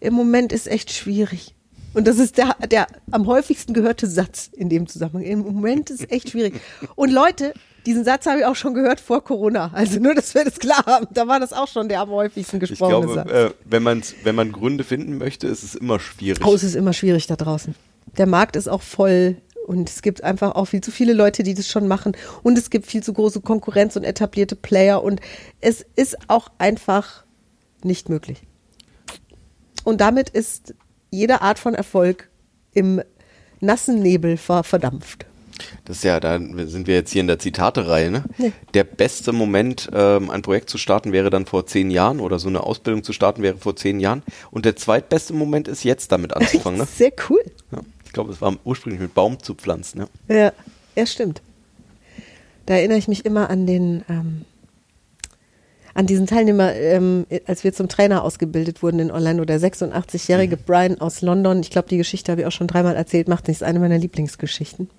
im 0.00 0.14
Moment 0.14 0.52
ist 0.52 0.66
echt 0.66 0.90
schwierig. 0.90 1.54
Und 1.94 2.06
das 2.06 2.18
ist 2.18 2.38
der, 2.38 2.56
der 2.68 2.88
am 3.10 3.26
häufigsten 3.26 3.72
gehörte 3.72 4.06
Satz 4.06 4.50
in 4.52 4.68
dem 4.68 4.86
Zusammenhang. 4.86 5.22
Im 5.22 5.38
Moment 5.38 5.90
ist 5.90 6.10
echt 6.10 6.30
schwierig. 6.30 6.60
Und 6.94 7.10
Leute, 7.10 7.54
diesen 7.86 8.04
Satz 8.04 8.26
habe 8.26 8.40
ich 8.40 8.44
auch 8.44 8.56
schon 8.56 8.74
gehört 8.74 9.00
vor 9.00 9.22
Corona. 9.22 9.70
Also 9.72 10.00
nur, 10.00 10.14
dass 10.14 10.34
wir 10.34 10.44
das 10.44 10.58
klar 10.58 10.84
haben. 10.84 11.06
Da 11.12 11.28
war 11.28 11.40
das 11.40 11.52
auch 11.52 11.68
schon 11.68 11.88
der 11.88 12.00
am 12.00 12.10
häufigsten 12.10 12.56
Ich 12.56 12.68
gesprochene 12.68 13.06
glaube, 13.06 13.14
Satz. 13.14 13.30
äh, 13.30 13.50
wenn, 13.64 13.82
man's, 13.82 14.14
wenn 14.24 14.34
man 14.34 14.52
Gründe 14.52 14.84
finden 14.84 15.16
möchte, 15.18 15.46
ist 15.46 15.62
es 15.62 15.74
immer 15.74 16.00
schwierig. 16.00 16.44
Oh, 16.44 16.52
es 16.52 16.64
ist 16.64 16.74
immer 16.74 16.92
schwierig 16.92 17.26
da 17.28 17.36
draußen. 17.36 17.74
Der 18.18 18.26
Markt 18.26 18.56
ist 18.56 18.68
auch 18.68 18.82
voll 18.82 19.36
und 19.66 19.88
es 19.88 20.02
gibt 20.02 20.22
einfach 20.22 20.54
auch 20.54 20.66
viel 20.66 20.80
zu 20.80 20.90
viele 20.90 21.12
Leute, 21.12 21.42
die 21.42 21.54
das 21.54 21.68
schon 21.68 21.88
machen 21.88 22.16
und 22.42 22.58
es 22.58 22.70
gibt 22.70 22.86
viel 22.86 23.02
zu 23.02 23.12
große 23.12 23.40
Konkurrenz 23.40 23.96
und 23.96 24.04
etablierte 24.04 24.56
Player 24.56 25.02
und 25.02 25.20
es 25.60 25.84
ist 25.96 26.16
auch 26.28 26.48
einfach 26.58 27.24
nicht 27.82 28.08
möglich. 28.08 28.42
Und 29.84 30.00
damit 30.00 30.28
ist 30.28 30.74
jede 31.10 31.42
Art 31.42 31.58
von 31.58 31.74
Erfolg 31.74 32.28
im 32.72 33.00
nassen 33.60 34.00
Nebel 34.02 34.36
ver 34.36 34.64
verdampft. 34.64 35.26
Das 35.84 35.98
ist 35.98 36.04
ja, 36.04 36.20
da 36.20 36.38
sind 36.38 36.86
wir 36.86 36.94
jetzt 36.94 37.12
hier 37.12 37.20
in 37.20 37.26
der 37.26 37.38
Zitate-Reihe, 37.38 38.10
ne? 38.10 38.24
Nee. 38.38 38.52
Der 38.74 38.84
beste 38.84 39.32
Moment, 39.32 39.88
ähm, 39.92 40.30
ein 40.30 40.42
Projekt 40.42 40.70
zu 40.70 40.78
starten, 40.78 41.12
wäre 41.12 41.30
dann 41.30 41.46
vor 41.46 41.66
zehn 41.66 41.90
Jahren 41.90 42.20
oder 42.20 42.38
so 42.38 42.48
eine 42.48 42.62
Ausbildung 42.62 43.02
zu 43.02 43.12
starten, 43.12 43.42
wäre 43.42 43.56
vor 43.56 43.76
zehn 43.76 44.00
Jahren. 44.00 44.22
Und 44.50 44.64
der 44.64 44.76
zweitbeste 44.76 45.32
Moment 45.32 45.68
ist 45.68 45.84
jetzt 45.84 46.12
damit 46.12 46.34
anzufangen, 46.34 46.78
ne? 46.78 46.86
Sehr 46.96 47.12
cool. 47.28 47.42
Ja. 47.72 47.80
Ich 48.04 48.12
glaube, 48.12 48.32
es 48.32 48.40
war 48.40 48.56
ursprünglich 48.64 49.00
mit 49.00 49.14
Baum 49.14 49.42
zu 49.42 49.54
pflanzen, 49.54 50.00
ne? 50.00 50.08
Ja, 50.28 50.52
ja, 50.94 51.06
stimmt. 51.06 51.42
Da 52.66 52.74
erinnere 52.74 52.98
ich 52.98 53.08
mich 53.08 53.24
immer 53.24 53.48
an 53.48 53.66
den, 53.66 54.04
ähm, 54.08 54.42
an 55.94 56.06
diesen 56.06 56.26
Teilnehmer, 56.26 56.74
ähm, 56.74 57.26
als 57.46 57.64
wir 57.64 57.72
zum 57.72 57.88
Trainer 57.88 58.22
ausgebildet 58.22 58.82
wurden 58.82 58.98
in 58.98 59.10
Orlando, 59.10 59.44
der 59.44 59.60
86-jährige 59.60 60.56
Brian 60.56 61.00
aus 61.00 61.22
London. 61.22 61.60
Ich 61.60 61.70
glaube, 61.70 61.88
die 61.88 61.96
Geschichte 61.96 62.32
habe 62.32 62.42
ich 62.42 62.46
auch 62.46 62.52
schon 62.52 62.66
dreimal 62.66 62.96
erzählt, 62.96 63.28
macht 63.28 63.48
nichts, 63.48 63.62
eine 63.62 63.78
meiner 63.78 63.98
Lieblingsgeschichten. 63.98 64.90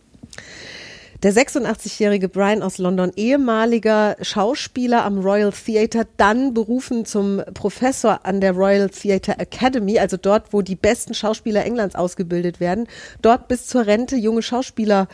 Der 1.24 1.33
86-jährige 1.33 2.29
Brian 2.29 2.62
aus 2.62 2.77
London, 2.77 3.12
ehemaliger 3.15 4.17
Schauspieler 4.21 5.03
am 5.03 5.17
Royal 5.17 5.51
Theatre, 5.51 6.05
dann 6.17 6.53
berufen 6.53 7.05
zum 7.05 7.41
Professor 7.55 8.19
an 8.24 8.39
der 8.39 8.51
Royal 8.51 8.88
Theatre 8.89 9.39
Academy, 9.39 9.97
also 9.97 10.15
dort, 10.17 10.53
wo 10.53 10.62
die 10.62 10.75
besten 10.75 11.15
Schauspieler 11.15 11.65
Englands 11.65 11.95
ausgebildet 11.95 12.60
werden, 12.60 12.88
dort 13.23 13.47
bis 13.47 13.65
zur 13.65 13.88
Rente 13.88 14.15
junge 14.15 14.43
Schauspieler 14.43 15.08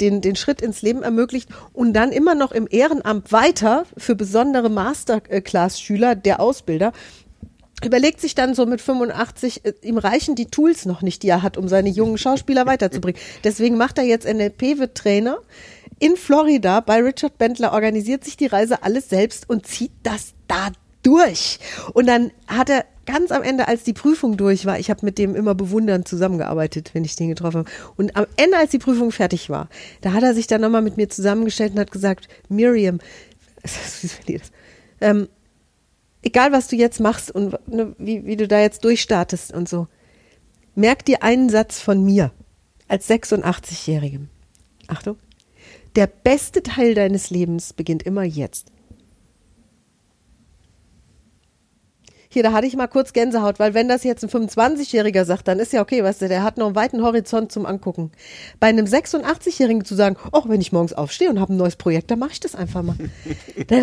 den, 0.00 0.22
den 0.22 0.34
Schritt 0.34 0.62
ins 0.62 0.80
Leben 0.80 1.02
ermöglicht 1.02 1.50
und 1.74 1.92
dann 1.92 2.10
immer 2.10 2.34
noch 2.34 2.52
im 2.52 2.66
Ehrenamt 2.70 3.30
weiter 3.30 3.84
für 3.98 4.14
besondere 4.14 4.70
Masterclass-Schüler 4.70 6.14
der 6.14 6.40
Ausbilder 6.40 6.92
überlegt 7.84 8.20
sich 8.20 8.34
dann 8.34 8.54
so 8.54 8.66
mit 8.66 8.80
85, 8.80 9.64
äh, 9.64 9.72
ihm 9.82 9.98
reichen 9.98 10.34
die 10.34 10.46
Tools 10.46 10.86
noch 10.86 11.02
nicht, 11.02 11.22
die 11.22 11.28
er 11.28 11.42
hat, 11.42 11.56
um 11.56 11.68
seine 11.68 11.88
jungen 11.88 12.18
Schauspieler 12.18 12.66
weiterzubringen. 12.66 13.20
Deswegen 13.44 13.76
macht 13.76 13.98
er 13.98 14.04
jetzt 14.04 14.26
NLP, 14.26 14.78
wird 14.78 14.94
Trainer 14.94 15.38
in 15.98 16.16
Florida 16.16 16.80
bei 16.80 17.02
Richard 17.02 17.38
Bentler, 17.38 17.72
organisiert 17.72 18.24
sich 18.24 18.36
die 18.36 18.46
Reise 18.46 18.82
alles 18.82 19.08
selbst 19.08 19.48
und 19.48 19.66
zieht 19.66 19.92
das 20.02 20.32
da 20.48 20.70
durch. 21.02 21.58
Und 21.92 22.06
dann 22.06 22.30
hat 22.46 22.70
er 22.70 22.84
ganz 23.06 23.32
am 23.32 23.42
Ende, 23.42 23.68
als 23.68 23.82
die 23.82 23.92
Prüfung 23.92 24.36
durch 24.36 24.66
war, 24.66 24.78
ich 24.78 24.90
habe 24.90 25.04
mit 25.04 25.18
dem 25.18 25.34
immer 25.34 25.54
bewundernd 25.54 26.06
zusammengearbeitet, 26.06 26.90
wenn 26.94 27.04
ich 27.04 27.16
den 27.16 27.28
getroffen 27.28 27.58
habe. 27.58 27.70
Und 27.96 28.16
am 28.16 28.26
Ende, 28.36 28.56
als 28.56 28.70
die 28.70 28.78
Prüfung 28.78 29.12
fertig 29.12 29.50
war, 29.50 29.68
da 30.00 30.12
hat 30.12 30.22
er 30.22 30.34
sich 30.34 30.46
dann 30.46 30.60
nochmal 30.60 30.82
mit 30.82 30.96
mir 30.96 31.08
zusammengestellt 31.08 31.72
und 31.72 31.80
hat 31.80 31.90
gesagt, 31.90 32.28
Miriam, 32.48 32.98
das 33.62 34.06
ähm, 35.00 35.28
egal 36.22 36.52
was 36.52 36.68
du 36.68 36.76
jetzt 36.76 37.00
machst 37.00 37.30
und 37.30 37.56
ne, 37.68 37.94
wie, 37.98 38.24
wie 38.24 38.36
du 38.36 38.48
da 38.48 38.60
jetzt 38.60 38.84
durchstartest 38.84 39.52
und 39.52 39.68
so, 39.68 39.88
merk 40.74 41.04
dir 41.04 41.22
einen 41.22 41.48
Satz 41.48 41.80
von 41.80 42.04
mir 42.04 42.32
als 42.88 43.08
86-Jährigem. 43.08 44.28
Achtung. 44.88 45.16
Der 45.96 46.06
beste 46.06 46.62
Teil 46.62 46.94
deines 46.94 47.30
Lebens 47.30 47.72
beginnt 47.72 48.02
immer 48.02 48.22
jetzt. 48.22 48.70
Hier, 52.32 52.44
da 52.44 52.52
hatte 52.52 52.68
ich 52.68 52.76
mal 52.76 52.86
kurz 52.86 53.12
Gänsehaut, 53.12 53.58
weil 53.58 53.74
wenn 53.74 53.88
das 53.88 54.04
jetzt 54.04 54.22
ein 54.22 54.30
25-Jähriger 54.30 55.24
sagt, 55.24 55.48
dann 55.48 55.58
ist 55.58 55.72
ja 55.72 55.82
okay, 55.82 56.04
weißt 56.04 56.22
du, 56.22 56.28
der 56.28 56.44
hat 56.44 56.58
noch 56.58 56.66
einen 56.66 56.76
weiten 56.76 57.02
Horizont 57.02 57.50
zum 57.50 57.66
Angucken. 57.66 58.12
Bei 58.60 58.68
einem 58.68 58.86
86-Jährigen 58.86 59.84
zu 59.84 59.96
sagen, 59.96 60.16
oh, 60.30 60.44
wenn 60.46 60.60
ich 60.60 60.70
morgens 60.70 60.92
aufstehe 60.92 61.28
und 61.28 61.40
habe 61.40 61.52
ein 61.52 61.56
neues 61.56 61.74
Projekt, 61.74 62.08
dann 62.12 62.20
mache 62.20 62.30
ich 62.30 62.38
das 62.38 62.54
einfach 62.54 62.84
mal. 62.84 62.94
da, 63.66 63.78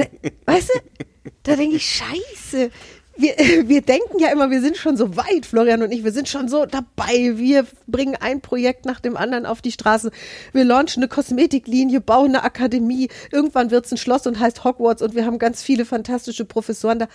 weißt 0.46 0.70
du, 0.70 1.04
da 1.44 1.58
denke 1.58 1.76
ich, 1.76 1.86
scheiße. 1.86 2.72
Wir, 3.18 3.36
wir 3.68 3.82
denken 3.82 4.18
ja 4.18 4.32
immer, 4.32 4.50
wir 4.50 4.62
sind 4.62 4.78
schon 4.78 4.96
so 4.96 5.18
weit, 5.18 5.46
Florian 5.46 5.82
und 5.82 5.92
ich, 5.92 6.06
wir 6.06 6.14
sind 6.14 6.30
schon 6.30 6.48
so 6.48 6.66
dabei. 6.66 7.34
Wir 7.36 7.68
bringen 7.86 8.16
ein 8.18 8.40
Projekt 8.40 8.86
nach 8.86 9.02
dem 9.02 9.18
anderen 9.18 9.46
auf 9.46 9.62
die 9.62 9.74
Straße. 9.74 10.10
Wir 10.54 10.64
launchen 10.64 11.04
eine 11.04 11.10
Kosmetiklinie, 11.10 12.00
bauen 12.00 12.30
eine 12.30 12.44
Akademie. 12.44 13.10
Irgendwann 13.30 13.72
wird 13.72 13.88
es 13.88 13.92
ein 13.92 13.98
Schloss 13.98 14.26
und 14.26 14.40
heißt 14.40 14.64
Hogwarts 14.64 15.02
und 15.02 15.16
wir 15.16 15.26
haben 15.26 15.38
ganz 15.38 15.62
viele 15.62 15.84
fantastische 15.84 16.46
Professoren 16.46 17.00
da. 17.00 17.10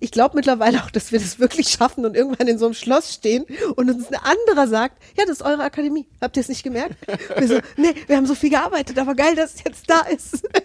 Ich 0.00 0.10
glaube 0.10 0.36
mittlerweile 0.36 0.82
auch, 0.82 0.90
dass 0.90 1.12
wir 1.12 1.18
das 1.18 1.38
wirklich 1.38 1.68
schaffen 1.68 2.04
und 2.04 2.16
irgendwann 2.16 2.48
in 2.48 2.58
so 2.58 2.66
einem 2.66 2.74
Schloss 2.74 3.12
stehen 3.12 3.44
und 3.76 3.90
uns 3.90 4.08
ein 4.08 4.18
anderer 4.22 4.68
sagt, 4.68 5.02
ja, 5.16 5.24
das 5.24 5.38
ist 5.38 5.42
eure 5.42 5.62
Akademie. 5.62 6.06
Habt 6.20 6.36
ihr 6.36 6.40
es 6.40 6.48
nicht 6.48 6.62
gemerkt? 6.62 6.96
Wir 7.38 7.48
so, 7.48 7.60
nee, 7.76 7.94
wir 8.06 8.16
haben 8.16 8.26
so 8.26 8.34
viel 8.34 8.50
gearbeitet, 8.50 8.98
aber 8.98 9.14
geil, 9.14 9.34
dass 9.34 9.54
es 9.54 9.64
jetzt 9.64 9.88
da 9.90 10.00
ist. 10.00 10.46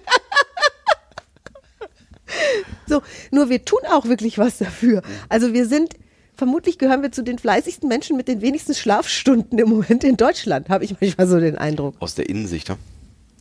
So, 2.87 3.01
nur 3.31 3.49
wir 3.49 3.65
tun 3.65 3.79
auch 3.89 4.05
wirklich 4.05 4.37
was 4.37 4.57
dafür. 4.57 5.01
Also 5.29 5.53
wir 5.53 5.65
sind, 5.65 5.95
vermutlich 6.33 6.77
gehören 6.77 7.01
wir 7.01 7.11
zu 7.11 7.23
den 7.23 7.39
fleißigsten 7.39 7.87
Menschen 7.87 8.17
mit 8.17 8.27
den 8.27 8.41
wenigsten 8.41 8.73
Schlafstunden 8.73 9.59
im 9.59 9.69
Moment 9.69 10.03
in 10.03 10.17
Deutschland, 10.17 10.69
habe 10.69 10.85
ich 10.85 10.95
manchmal 10.99 11.27
so 11.27 11.39
den 11.39 11.57
Eindruck. 11.57 11.95
Aus 11.99 12.15
der 12.15 12.29
Innensicht, 12.29 12.69
ne? 12.69 12.77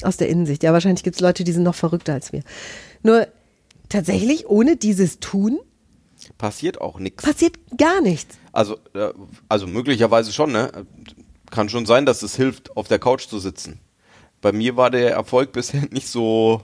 Aus 0.03 0.17
der 0.17 0.29
Innensicht. 0.29 0.63
Ja, 0.63 0.73
wahrscheinlich 0.73 1.05
gibt 1.05 1.17
es 1.17 1.21
Leute, 1.21 1.45
die 1.45 1.53
sind 1.53 1.63
noch 1.63 1.75
verrückter 1.75 2.15
als 2.15 2.33
wir. 2.33 2.43
Nur 3.03 3.27
tatsächlich, 3.89 4.49
ohne 4.49 4.77
dieses 4.77 5.21
Tun 5.21 5.59
Passiert 6.41 6.81
auch 6.81 6.99
nichts. 6.99 7.23
passiert 7.23 7.59
gar 7.77 8.01
nichts. 8.01 8.39
Also, 8.53 8.79
äh, 8.95 9.13
also 9.49 9.67
möglicherweise 9.67 10.33
schon, 10.33 10.53
ne? 10.53 10.87
Kann 11.51 11.69
schon 11.69 11.85
sein, 11.85 12.07
dass 12.07 12.23
es 12.23 12.35
hilft, 12.35 12.77
auf 12.77 12.89
der 12.89 12.99
Couch 12.99 13.27
zu 13.29 13.39
sitzen. 13.39 13.81
Bei 14.41 14.51
mir 14.53 14.77
war 14.77 14.91
der 14.91 15.11
Erfolg 15.13 15.53
bisher 15.53 15.83
nicht 15.91 16.09
so, 16.09 16.63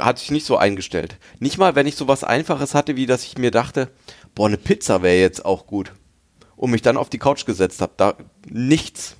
hat 0.00 0.18
sich 0.18 0.30
nicht 0.30 0.44
so 0.44 0.58
eingestellt. 0.58 1.16
Nicht 1.38 1.56
mal, 1.56 1.74
wenn 1.74 1.86
ich 1.86 1.96
so 1.96 2.08
was 2.08 2.24
Einfaches 2.24 2.74
hatte, 2.74 2.96
wie 2.96 3.06
dass 3.06 3.24
ich 3.24 3.38
mir 3.38 3.50
dachte, 3.50 3.88
boah, 4.34 4.48
eine 4.48 4.58
Pizza 4.58 5.02
wäre 5.02 5.18
jetzt 5.18 5.44
auch 5.46 5.66
gut. 5.66 5.92
Und 6.56 6.70
mich 6.70 6.82
dann 6.82 6.98
auf 6.98 7.08
die 7.08 7.18
Couch 7.18 7.46
gesetzt 7.46 7.80
habe. 7.80 7.92
Da 7.96 8.16
nichts. 8.46 9.16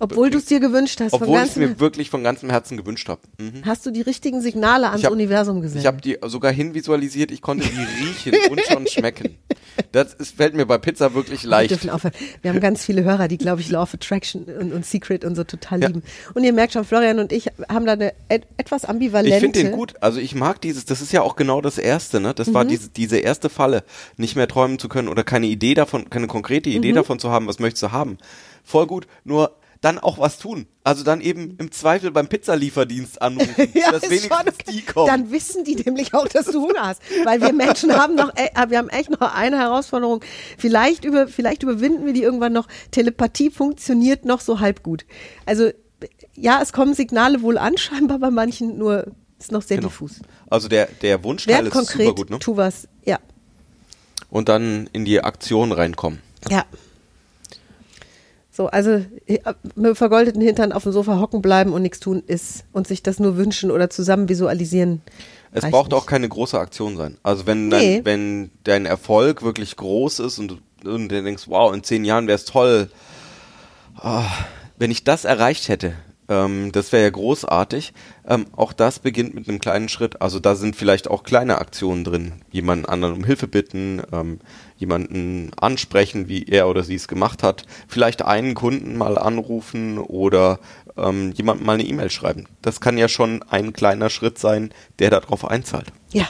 Obwohl 0.00 0.30
du 0.30 0.38
es 0.38 0.46
dir 0.46 0.60
gewünscht 0.60 1.00
hast. 1.00 1.12
Obwohl 1.12 1.38
ich 1.38 1.50
es 1.50 1.56
mir 1.56 1.78
wirklich 1.78 2.10
von 2.10 2.24
ganzem 2.24 2.50
Herzen 2.50 2.76
gewünscht 2.76 3.08
habe. 3.08 3.20
Mhm. 3.38 3.62
hast 3.64 3.84
du 3.86 3.90
die 3.90 4.00
richtigen 4.00 4.40
Signale 4.40 4.88
ans 4.90 5.04
hab- 5.04 5.12
Universum 5.12 5.60
gesendet. 5.60 5.82
Ich 5.82 5.86
habe 5.86 6.00
die 6.00 6.18
sogar 6.28 6.52
hinvisualisiert, 6.52 7.30
ich 7.30 7.42
konnte 7.42 7.68
die 7.68 8.04
riechen 8.04 8.34
und 8.50 8.60
schon 8.62 8.86
schmecken. 8.86 9.36
Das 9.92 10.14
ist, 10.14 10.36
fällt 10.36 10.54
mir 10.54 10.66
bei 10.66 10.78
Pizza 10.78 11.14
wirklich 11.14 11.44
Wir 11.44 11.50
leicht. 11.50 11.70
dürfen 11.70 11.90
aufhören. 11.90 12.14
Wir 12.42 12.50
haben 12.52 12.60
ganz 12.60 12.84
viele 12.84 13.04
Hörer, 13.04 13.28
die, 13.28 13.38
glaube 13.38 13.60
ich, 13.60 13.70
Law 13.70 13.82
of 13.82 13.94
Attraction 13.94 14.44
und, 14.44 14.72
und 14.72 14.84
Secret 14.86 15.24
und 15.24 15.36
so 15.36 15.44
total 15.44 15.80
Ja. 15.80 15.86
lieben. 15.88 16.02
Und 16.34 16.44
ihr 16.44 16.52
merkt 16.52 16.72
schon, 16.72 16.84
Florian 16.84 17.18
und 17.18 17.32
ich 17.32 17.46
haben 17.68 17.86
da 17.86 17.92
eine 17.92 18.12
et 18.28 18.42
etwas 18.56 18.84
ambivalente. 18.84 19.34
Ich 19.36 19.40
finde 19.42 19.62
den 19.62 19.72
gut. 19.72 19.94
Also 20.00 20.18
ich 20.20 20.34
mag 20.34 20.60
dieses, 20.60 20.84
das 20.84 21.00
ist 21.00 21.12
ja 21.12 21.22
auch 21.22 21.36
genau 21.36 21.60
das 21.60 21.78
Erste, 21.78 22.20
ne? 22.20 22.34
Das 22.34 22.48
Mhm. 22.48 22.54
war 22.54 22.64
diese, 22.64 22.88
diese 22.90 23.18
erste 23.18 23.48
Falle, 23.48 23.84
nicht 24.16 24.36
mehr 24.36 24.48
träumen 24.48 24.78
zu 24.78 24.88
können 24.88 25.08
oder 25.08 25.24
keine 25.24 25.46
Idee 25.46 25.74
davon, 25.74 26.10
keine 26.10 26.26
konkrete 26.26 26.68
Mhm. 26.70 26.76
Idee 26.76 26.92
davon 26.92 27.18
zu 27.18 27.30
haben, 27.30 27.46
was 27.46 27.58
möchtest 27.58 27.82
du 27.84 27.92
haben. 27.92 28.18
Voll 28.64 28.86
gut. 28.86 29.06
Nur 29.24 29.52
dann 29.80 29.98
auch 29.98 30.18
was 30.18 30.38
tun. 30.38 30.66
Also 30.84 31.04
dann 31.04 31.20
eben 31.22 31.56
im 31.58 31.72
Zweifel 31.72 32.10
beim 32.10 32.28
Pizzalieferdienst 32.28 33.22
anrufen, 33.22 33.68
Ja, 33.74 33.92
dass 33.92 34.02
wenigstens 34.02 34.32
okay. 34.32 34.72
die 34.72 34.82
kommen. 34.82 35.06
Dann 35.06 35.30
wissen 35.30 35.64
die 35.64 35.74
nämlich 35.76 36.12
auch, 36.12 36.28
dass 36.28 36.46
du 36.46 36.60
Hunger 36.60 36.82
hast. 36.88 37.00
Weil 37.24 37.40
wir 37.40 37.52
Menschen 37.54 37.94
haben 37.96 38.14
noch, 38.14 38.30
äh, 38.36 38.50
wir 38.68 38.76
haben 38.78 38.90
echt 38.90 39.08
noch 39.10 39.20
eine 39.34 39.58
Herausforderung. 39.58 40.22
Vielleicht 40.58 41.04
über, 41.04 41.28
vielleicht 41.28 41.62
überwinden 41.62 42.04
wir 42.04 42.12
die 42.12 42.22
irgendwann 42.22 42.52
noch. 42.52 42.68
Telepathie 42.90 43.50
funktioniert 43.50 44.24
noch 44.26 44.40
so 44.40 44.60
halb 44.60 44.82
gut. 44.82 45.06
Also, 45.46 45.70
ja, 46.34 46.60
es 46.62 46.72
kommen 46.72 46.92
Signale 46.94 47.40
wohl 47.40 47.56
an, 47.56 47.78
scheinbar 47.78 48.18
bei 48.18 48.30
manchen, 48.30 48.76
nur 48.76 49.06
ist 49.38 49.50
noch 49.52 49.62
sehr 49.62 49.78
Genau. 49.78 49.88
diffus. 49.88 50.20
Also 50.50 50.68
der, 50.68 50.86
der 51.00 51.24
Wunschteil 51.24 51.66
ist 51.66 51.72
super 51.72 51.86
konkret, 51.86 52.16
gut, 52.16 52.28
ne? 52.30 52.38
tu 52.38 52.56
was. 52.58 52.86
Ja, 53.06 53.18
Und 54.28 54.50
dann 54.50 54.90
in 54.92 55.06
die 55.06 55.22
Aktion 55.24 55.72
reinkommen. 55.72 56.20
ja. 56.50 56.64
So, 58.60 58.66
also 58.66 59.02
äh, 59.26 59.38
mit 59.74 59.96
vergoldeten 59.96 60.42
Hintern 60.42 60.72
auf 60.72 60.82
dem 60.82 60.92
Sofa 60.92 61.18
hocken 61.18 61.40
bleiben 61.40 61.72
und 61.72 61.80
nichts 61.80 61.98
tun 61.98 62.22
ist 62.26 62.64
und 62.72 62.86
sich 62.86 63.02
das 63.02 63.18
nur 63.18 63.38
wünschen 63.38 63.70
oder 63.70 63.88
zusammen 63.88 64.28
visualisieren. 64.28 65.00
Es 65.50 65.64
braucht 65.64 65.92
nicht. 65.92 65.94
auch 65.98 66.04
keine 66.04 66.28
große 66.28 66.58
Aktion 66.60 66.98
sein. 66.98 67.16
Also 67.22 67.46
wenn 67.46 67.68
Nee. 67.68 68.02
dein, 68.02 68.04
wenn 68.04 68.50
dein 68.64 68.84
Erfolg 68.84 69.40
wirklich 69.42 69.76
groß 69.76 70.18
ist 70.18 70.38
und, 70.38 70.48
du- 70.84 70.90
und 70.92 71.08
du 71.08 71.22
denkst, 71.22 71.44
wow, 71.46 71.72
in 71.72 71.82
zehn 71.82 72.04
Jahren 72.04 72.26
wäre 72.26 72.36
es 72.36 72.44
toll, 72.44 72.90
ah, 73.96 74.26
wenn 74.76 74.90
ich 74.90 75.04
das 75.04 75.24
erreicht 75.24 75.68
hätte, 75.70 75.94
ähm, 76.28 76.70
das 76.72 76.92
wäre 76.92 77.02
ja 77.04 77.10
großartig. 77.10 77.94
Ähm, 78.28 78.44
auch 78.54 78.74
das 78.74 78.98
beginnt 78.98 79.34
mit 79.34 79.48
einem 79.48 79.58
kleinen 79.58 79.88
Schritt. 79.88 80.20
Also 80.20 80.38
da 80.38 80.54
sind 80.54 80.76
vielleicht 80.76 81.08
auch 81.08 81.22
kleine 81.22 81.56
Aktionen 81.58 82.04
drin. 82.04 82.32
Jemanden 82.52 82.84
anderen 82.84 83.14
um 83.14 83.24
Hilfe 83.24 83.48
bitten, 83.48 84.02
ähm, 84.12 84.38
jemanden 84.80 85.50
ansprechen, 85.60 86.28
wie 86.28 86.44
er 86.44 86.68
oder 86.68 86.82
sie 86.82 86.94
es 86.96 87.06
gemacht 87.06 87.42
hat. 87.42 87.64
Vielleicht 87.86 88.22
einen 88.22 88.54
Kunden 88.54 88.96
mal 88.96 89.18
anrufen 89.18 89.98
oder 89.98 90.58
ähm, 90.96 91.32
jemandem 91.32 91.66
mal 91.66 91.74
eine 91.74 91.84
E-Mail 91.84 92.10
schreiben. 92.10 92.46
Das 92.62 92.80
kann 92.80 92.98
ja 92.98 93.08
schon 93.08 93.42
ein 93.44 93.72
kleiner 93.72 94.10
Schritt 94.10 94.38
sein, 94.38 94.72
der 94.98 95.10
darauf 95.10 95.44
einzahlt. 95.44 95.92
Ja. 96.12 96.28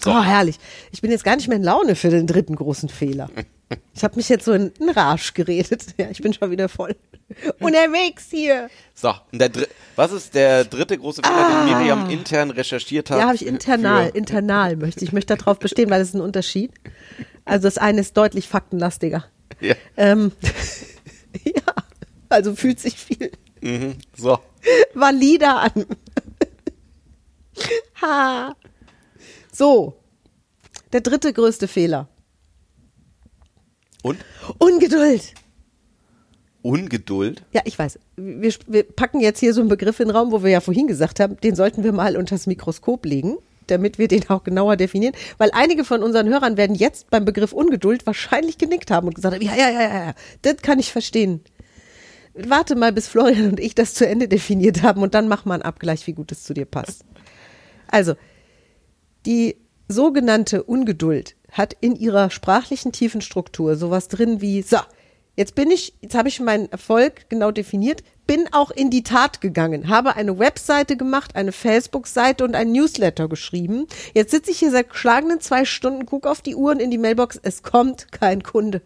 So. 0.00 0.10
Oh, 0.10 0.22
herrlich. 0.22 0.58
Ich 0.90 1.00
bin 1.02 1.10
jetzt 1.10 1.24
gar 1.24 1.36
nicht 1.36 1.48
mehr 1.48 1.56
in 1.56 1.62
Laune 1.62 1.94
für 1.94 2.10
den 2.10 2.26
dritten 2.26 2.56
großen 2.56 2.88
Fehler. 2.88 3.30
Ich 3.94 4.02
habe 4.04 4.16
mich 4.16 4.28
jetzt 4.28 4.44
so 4.44 4.52
in 4.52 4.72
einen 4.80 4.90
Rausch 4.90 5.34
geredet. 5.34 5.86
Ja, 5.98 6.08
ich 6.10 6.20
bin 6.20 6.32
schon 6.32 6.50
wieder 6.50 6.68
voll 6.68 6.94
unterwegs 7.60 8.26
hier. 8.30 8.68
So, 8.94 9.14
was 9.96 10.12
ist 10.12 10.34
der 10.34 10.64
dritte 10.64 10.98
große 10.98 11.22
Fehler, 11.22 11.64
den 11.66 11.78
Miriam 11.78 12.10
intern 12.10 12.50
recherchiert 12.50 13.10
hat? 13.10 13.16
Ah. 13.16 13.20
Ja, 13.20 13.26
habe 13.26 13.36
ich 13.36 13.46
internal, 13.46 14.08
internal 14.14 14.76
möchte 14.76 15.04
ich 15.04 15.12
möchte 15.12 15.36
darauf 15.36 15.58
bestehen, 15.58 15.90
weil 15.90 16.00
es 16.00 16.08
ist 16.08 16.14
ein 16.14 16.20
Unterschied. 16.20 16.72
Also 17.44 17.64
das 17.68 17.78
eine 17.78 18.00
ist 18.00 18.16
deutlich 18.16 18.48
faktenlastiger. 18.48 19.24
Ja. 19.60 19.74
Ähm, 19.96 20.32
ja, 21.44 21.62
also 22.28 22.54
fühlt 22.54 22.80
sich 22.80 22.96
viel 22.96 23.30
Mhm. 23.60 23.94
So. 24.16 24.38
valider 24.92 25.60
an. 25.60 25.86
ha. 28.02 28.54
So, 29.52 29.94
der 30.92 31.00
dritte 31.00 31.32
größte 31.32 31.66
Fehler. 31.68 32.08
Und 34.04 34.18
Ungeduld. 34.58 35.32
Ungeduld. 36.60 37.42
Ja, 37.52 37.62
ich 37.64 37.78
weiß. 37.78 37.98
Wir, 38.16 38.52
wir 38.66 38.82
packen 38.82 39.20
jetzt 39.20 39.40
hier 39.40 39.54
so 39.54 39.62
einen 39.62 39.70
Begriff 39.70 39.98
in 39.98 40.08
den 40.08 40.16
Raum, 40.16 40.30
wo 40.30 40.42
wir 40.42 40.50
ja 40.50 40.60
vorhin 40.60 40.86
gesagt 40.86 41.20
haben, 41.20 41.40
den 41.40 41.54
sollten 41.54 41.84
wir 41.84 41.92
mal 41.92 42.18
unter 42.18 42.34
das 42.34 42.46
Mikroskop 42.46 43.06
legen, 43.06 43.38
damit 43.66 43.98
wir 43.98 44.06
den 44.06 44.28
auch 44.28 44.44
genauer 44.44 44.76
definieren. 44.76 45.14
Weil 45.38 45.50
einige 45.54 45.84
von 45.84 46.02
unseren 46.02 46.28
Hörern 46.28 46.58
werden 46.58 46.76
jetzt 46.76 47.08
beim 47.08 47.24
Begriff 47.24 47.54
Ungeduld 47.54 48.04
wahrscheinlich 48.04 48.58
genickt 48.58 48.90
haben 48.90 49.08
und 49.08 49.14
gesagt 49.14 49.36
haben, 49.36 49.42
ja, 49.42 49.56
ja, 49.56 49.70
ja, 49.70 49.80
ja, 49.80 50.04
ja, 50.08 50.14
das 50.42 50.58
kann 50.58 50.78
ich 50.78 50.92
verstehen. 50.92 51.40
Warte 52.34 52.76
mal, 52.76 52.92
bis 52.92 53.08
Florian 53.08 53.48
und 53.48 53.60
ich 53.60 53.74
das 53.74 53.94
zu 53.94 54.06
Ende 54.06 54.28
definiert 54.28 54.82
haben 54.82 55.00
und 55.00 55.14
dann 55.14 55.28
mach 55.28 55.46
mal 55.46 55.54
einen 55.54 55.62
Abgleich, 55.62 56.06
wie 56.06 56.12
gut 56.12 56.30
es 56.30 56.42
zu 56.42 56.52
dir 56.52 56.66
passt. 56.66 57.06
Also, 57.88 58.16
die 59.24 59.56
sogenannte 59.88 60.62
Ungeduld 60.62 61.36
hat 61.54 61.74
in 61.80 61.96
ihrer 61.96 62.30
sprachlichen 62.30 62.92
tiefen 62.92 63.20
Struktur 63.20 63.76
sowas 63.76 64.08
drin 64.08 64.40
wie, 64.40 64.60
so, 64.62 64.78
jetzt 65.36 65.54
bin 65.54 65.70
ich, 65.70 65.94
jetzt 66.00 66.14
habe 66.14 66.28
ich 66.28 66.40
meinen 66.40 66.70
Erfolg 66.70 67.30
genau 67.30 67.52
definiert, 67.52 68.02
bin 68.26 68.52
auch 68.52 68.70
in 68.70 68.90
die 68.90 69.04
Tat 69.04 69.40
gegangen, 69.40 69.88
habe 69.88 70.16
eine 70.16 70.38
Webseite 70.38 70.96
gemacht, 70.96 71.36
eine 71.36 71.52
Facebook-Seite 71.52 72.44
und 72.44 72.56
ein 72.56 72.72
Newsletter 72.72 73.28
geschrieben. 73.28 73.86
Jetzt 74.14 74.32
sitze 74.32 74.50
ich 74.50 74.58
hier 74.58 74.72
seit 74.72 74.90
geschlagenen 74.90 75.40
zwei 75.40 75.64
Stunden, 75.64 76.06
gucke 76.06 76.28
auf 76.28 76.42
die 76.42 76.56
Uhren 76.56 76.80
in 76.80 76.90
die 76.90 76.98
Mailbox, 76.98 77.38
es 77.42 77.62
kommt 77.62 78.10
kein 78.10 78.42
Kunde. 78.42 78.82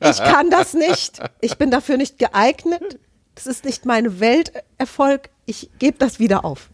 Ich 0.00 0.18
kann 0.22 0.50
das 0.50 0.74
nicht. 0.74 1.20
Ich 1.40 1.56
bin 1.56 1.70
dafür 1.70 1.96
nicht 1.96 2.18
geeignet. 2.18 2.98
Das 3.34 3.46
ist 3.46 3.64
nicht 3.64 3.86
meine 3.86 4.20
Welterfolg. 4.20 5.30
Ich 5.46 5.70
gebe 5.78 5.96
das 5.98 6.18
wieder 6.18 6.44
auf. 6.44 6.70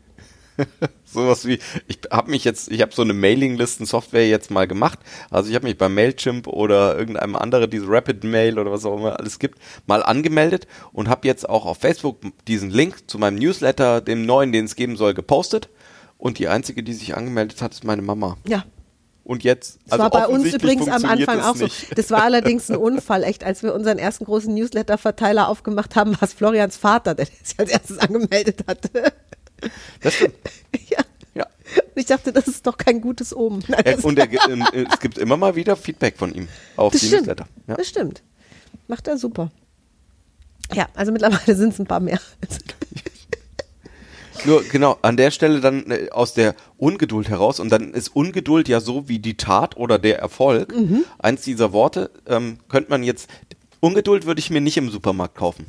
Sowas 1.05 1.47
wie, 1.47 1.59
ich 1.87 1.99
habe 2.11 2.31
mich 2.31 2.45
jetzt, 2.45 2.71
ich 2.71 2.81
habe 2.81 2.93
so 2.95 3.03
eine 3.03 3.13
Mailinglisten-Software 3.13 4.29
jetzt 4.29 4.51
mal 4.51 4.67
gemacht. 4.67 4.99
Also 5.31 5.51
ich 5.51 5.55
habe 5.55 5.67
mich 5.67 5.77
bei 5.77 5.89
Mailchimp 5.89 6.47
oder 6.47 6.97
irgendeinem 6.99 7.37
anderen, 7.37 7.71
diese 7.71 7.89
Rapid 7.89 8.25
Mail 8.25 8.59
oder 8.59 8.73
was 8.73 8.85
auch 8.85 8.97
immer 8.97 9.19
alles 9.19 9.39
gibt, 9.39 9.59
mal 9.87 10.03
angemeldet 10.03 10.67
und 10.93 11.09
habe 11.09 11.27
jetzt 11.27 11.49
auch 11.49 11.67
auf 11.67 11.79
Facebook 11.79 12.21
diesen 12.49 12.71
Link 12.71 13.11
zu 13.11 13.19
meinem 13.19 13.37
Newsletter, 13.37 14.01
dem 14.01 14.25
neuen, 14.25 14.53
den 14.53 14.65
es 14.65 14.77
geben 14.77 14.97
soll, 14.97 15.15
gepostet. 15.15 15.69
Und 16.19 16.39
die 16.39 16.49
einzige, 16.49 16.83
die 16.83 16.93
sich 16.93 17.17
angemeldet 17.17 17.61
hat, 17.63 17.73
ist 17.73 17.85
meine 17.85 18.03
Mama. 18.03 18.37
Ja. 18.47 18.65
Und 19.25 19.45
jetzt, 19.45 19.79
Das 19.85 19.93
also 19.93 20.03
war 20.05 20.11
bei 20.11 20.27
uns 20.27 20.53
übrigens 20.53 20.89
am 20.89 21.05
Anfang 21.05 21.41
auch 21.41 21.55
so. 21.55 21.69
Das 21.95 22.11
war 22.11 22.23
allerdings 22.23 22.71
ein 22.71 22.77
Unfall, 22.79 23.23
echt. 23.23 23.45
Als 23.45 23.63
wir 23.63 23.75
unseren 23.75 23.99
ersten 23.99 24.25
großen 24.25 24.53
Newsletter-Verteiler 24.53 25.49
aufgemacht 25.49 25.95
haben, 25.95 26.13
war 26.13 26.23
es 26.23 26.33
Florians 26.33 26.77
Vater, 26.77 27.15
der 27.15 27.27
sich 27.27 27.59
als 27.59 27.71
erstes 27.71 27.99
angemeldet 27.99 28.65
hatte. 28.67 29.13
Das 30.01 30.15
stimmt. 30.15 30.35
ja. 30.91 30.99
Ja. 31.35 31.47
Ich 31.95 32.07
dachte, 32.07 32.33
das 32.33 32.49
ist 32.49 32.67
doch 32.67 32.77
kein 32.77 33.01
gutes 33.01 33.35
Omen. 33.35 33.65
Nein, 33.69 33.83
Äh, 33.85 33.97
Und 34.03 34.19
er, 34.19 34.27
ge- 34.27 34.39
äh, 34.73 34.87
es 34.93 35.01
gibt 35.01 35.19
immer 35.19 35.37
mal 35.37 35.57
wieder 35.57 35.77
Feedback 35.77 36.17
von 36.19 36.35
ihm 36.35 36.49
auf 36.77 36.93
das 36.93 37.01
die 37.01 37.07
stimmt. 37.09 37.23
Newsletter. 37.27 37.47
Ja. 37.69 37.75
Das 37.77 37.89
stimmt. 37.89 38.23
Macht 38.89 39.09
er 39.09 39.17
super. 39.19 39.51
Ja, 40.75 40.89
also 40.95 41.13
mittlerweile 41.13 41.55
sind 41.57 41.73
es 41.73 41.79
ein 41.79 41.87
paar 41.87 42.01
mehr. 42.01 42.21
Nur 44.45 44.65
genau, 44.65 44.99
an 45.03 45.17
der 45.17 45.31
Stelle 45.31 45.61
dann 45.61 45.89
äh, 45.91 46.09
aus 46.11 46.35
der 46.35 46.55
Ungeduld 46.79 47.29
heraus 47.29 47.61
und 47.61 47.71
dann 47.71 47.93
ist 47.95 48.09
Ungeduld 48.17 48.67
ja 48.69 48.81
so 48.81 49.09
wie 49.09 49.19
die 49.21 49.37
Tat 49.37 49.77
oder 49.77 49.99
der 49.99 50.19
Erfolg. 50.19 50.75
Mhm. 50.75 51.05
Eins 51.19 51.43
dieser 51.43 51.73
Worte 51.73 52.11
ähm, 52.27 52.59
könnte 52.69 52.91
man 52.91 53.03
jetzt, 53.05 53.29
Ungeduld 53.81 54.27
würde 54.27 54.41
ich 54.41 54.51
mir 54.51 54.61
nicht 54.61 54.77
im 54.79 54.91
Supermarkt 54.91 55.37
kaufen. 55.37 55.67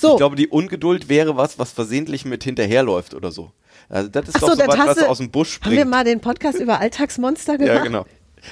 So. 0.00 0.12
Ich 0.12 0.16
glaube, 0.18 0.36
die 0.36 0.48
Ungeduld 0.48 1.08
wäre 1.08 1.36
was, 1.36 1.58
was 1.58 1.72
versehentlich 1.72 2.24
mit 2.24 2.44
hinterherläuft 2.44 3.14
oder 3.14 3.30
so. 3.32 3.50
Also 3.88 4.08
das 4.08 4.28
ist 4.28 4.36
Ach 4.36 4.40
doch 4.40 4.48
so, 4.50 4.54
so 4.56 4.66
was, 4.66 4.78
was 4.96 5.02
aus 5.02 5.18
dem 5.18 5.30
Busch 5.30 5.60
Haben 5.60 5.70
wir 5.72 5.78
springt. 5.80 5.90
mal 5.90 6.04
den 6.04 6.20
Podcast 6.20 6.58
über 6.58 6.80
Alltagsmonster 6.80 7.58
gemacht? 7.58 7.74
Ja, 7.76 7.82
genau. 7.82 8.06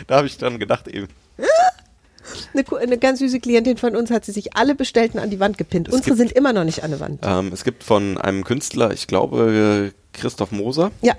Da 0.07 0.16
habe 0.16 0.27
ich 0.27 0.38
dann 0.38 0.59
gedacht 0.59 0.88
eben. 0.88 1.09
Eine, 2.55 2.64
eine 2.81 2.99
ganz 2.99 3.18
süße 3.18 3.40
Klientin 3.40 3.77
von 3.77 3.97
uns 3.97 4.11
hat 4.11 4.25
sie 4.25 4.31
sich 4.33 4.57
alle 4.57 4.75
Bestellten 4.77 5.18
an 5.18 5.31
die 5.31 5.40
Wand 5.40 5.59
gepinnt. 5.59 5.88
Unsere 5.88 6.05
gibt- 6.05 6.18
sind 6.18 6.33
immer 6.33 6.53
noch 6.53 6.62
nicht 6.64 6.85
an 6.85 6.90
der 6.92 7.01
Wand. 7.01 7.21
Ähm, 7.25 7.51
es 7.53 7.64
gibt 7.64 7.83
von 7.83 8.16
einem 8.16 8.45
Künstler, 8.45 8.92
ich 8.92 9.07
glaube 9.09 9.92
Christoph 10.12 10.53
Moser, 10.53 10.92
Ja. 11.03 11.14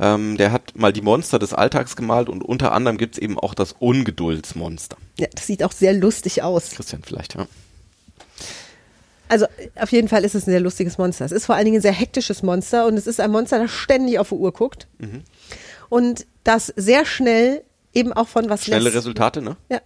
ähm, 0.00 0.36
der 0.38 0.52
hat 0.52 0.72
mal 0.74 0.92
die 0.94 1.02
Monster 1.02 1.38
des 1.38 1.52
Alltags 1.52 1.94
gemalt 1.94 2.28
und 2.30 2.42
unter 2.42 2.72
anderem 2.72 2.96
gibt 2.96 3.16
es 3.16 3.22
eben 3.22 3.38
auch 3.38 3.52
das 3.54 3.72
Ungeduldsmonster. 3.78 4.96
Ja, 5.18 5.26
das 5.34 5.46
sieht 5.46 5.62
auch 5.62 5.72
sehr 5.72 5.92
lustig 5.92 6.42
aus. 6.42 6.70
Christian 6.70 7.02
vielleicht, 7.04 7.34
ja. 7.34 7.46
Also 9.28 9.46
auf 9.74 9.90
jeden 9.92 10.08
Fall 10.08 10.24
ist 10.24 10.34
es 10.34 10.46
ein 10.46 10.50
sehr 10.50 10.60
lustiges 10.60 10.98
Monster. 10.98 11.24
Es 11.24 11.32
ist 11.32 11.46
vor 11.46 11.54
allen 11.54 11.64
Dingen 11.64 11.78
ein 11.78 11.82
sehr 11.82 11.92
hektisches 11.92 12.42
Monster 12.42 12.86
und 12.86 12.94
es 12.96 13.06
ist 13.06 13.20
ein 13.20 13.30
Monster, 13.30 13.58
das 13.58 13.70
ständig 13.70 14.18
auf 14.18 14.28
die 14.28 14.34
Uhr 14.34 14.52
guckt 14.52 14.86
und 15.88 16.26
das 16.44 16.72
sehr 16.76 17.04
schnell 17.04 17.62
eben 17.92 18.12
auch 18.12 18.28
von 18.28 18.48
was 18.48 18.64
Schnelle 18.64 18.84
lässt. 18.84 18.96
Resultate, 18.96 19.42
ne? 19.42 19.56
Ja. 19.68 19.80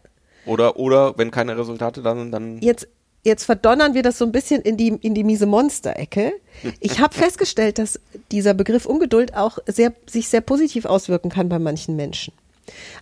Oder, 0.46 0.76
oder 0.79 1.16
wenn 1.16 1.31
keine 1.31 1.57
Resultate, 1.57 2.03
dann, 2.03 2.33
dann 2.33 2.61
Jetzt, 2.61 2.88
jetzt 3.24 3.44
verdonnern 3.44 3.94
wir 3.94 4.03
das 4.03 4.18
so 4.18 4.24
ein 4.24 4.33
bisschen 4.33 4.62
in 4.62 4.76
die, 4.76 4.88
in 4.88 5.14
die 5.14 5.24
miese 5.24 5.46
Monster-Ecke. 5.46 6.33
Ich 6.81 7.00
habe 7.00 7.14
festgestellt, 7.18 7.79
dass 7.79 8.00
dieser 8.33 8.55
Begriff 8.55 8.87
Ungeduld 8.87 9.35
auch 9.35 9.59
sehr, 9.66 9.92
sich 10.09 10.29
sehr 10.29 10.40
positiv 10.40 10.87
auswirken 10.87 11.31
kann 11.31 11.48
bei 11.48 11.59
manchen 11.59 11.96
Menschen. 11.96 12.33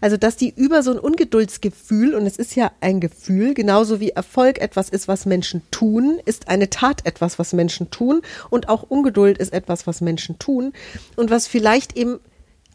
Also, 0.01 0.17
dass 0.17 0.37
die 0.37 0.53
über 0.55 0.83
so 0.83 0.93
ein 0.93 0.99
Ungeduldsgefühl, 0.99 2.15
und 2.15 2.27
es 2.27 2.37
ist 2.37 2.55
ja 2.55 2.73
ein 2.81 3.01
Gefühl, 3.01 3.55
genauso 3.55 4.01
wie 4.01 4.11
Erfolg 4.11 4.61
etwas 4.61 4.89
ist, 4.89 5.09
was 5.09 5.27
Menschen 5.27 5.63
tun, 5.71 6.21
ist 6.25 6.49
eine 6.49 6.71
Tat 6.71 7.07
etwas, 7.07 7.39
was 7.39 7.53
Menschen 7.53 7.91
tun, 7.91 8.23
und 8.51 8.69
auch 8.69 8.83
Ungeduld 8.83 9.39
ist 9.39 9.53
etwas, 9.53 9.87
was 9.87 10.01
Menschen 10.01 10.39
tun, 10.39 10.73
und 11.17 11.31
was 11.31 11.47
vielleicht 11.47 11.97
eben 11.97 12.19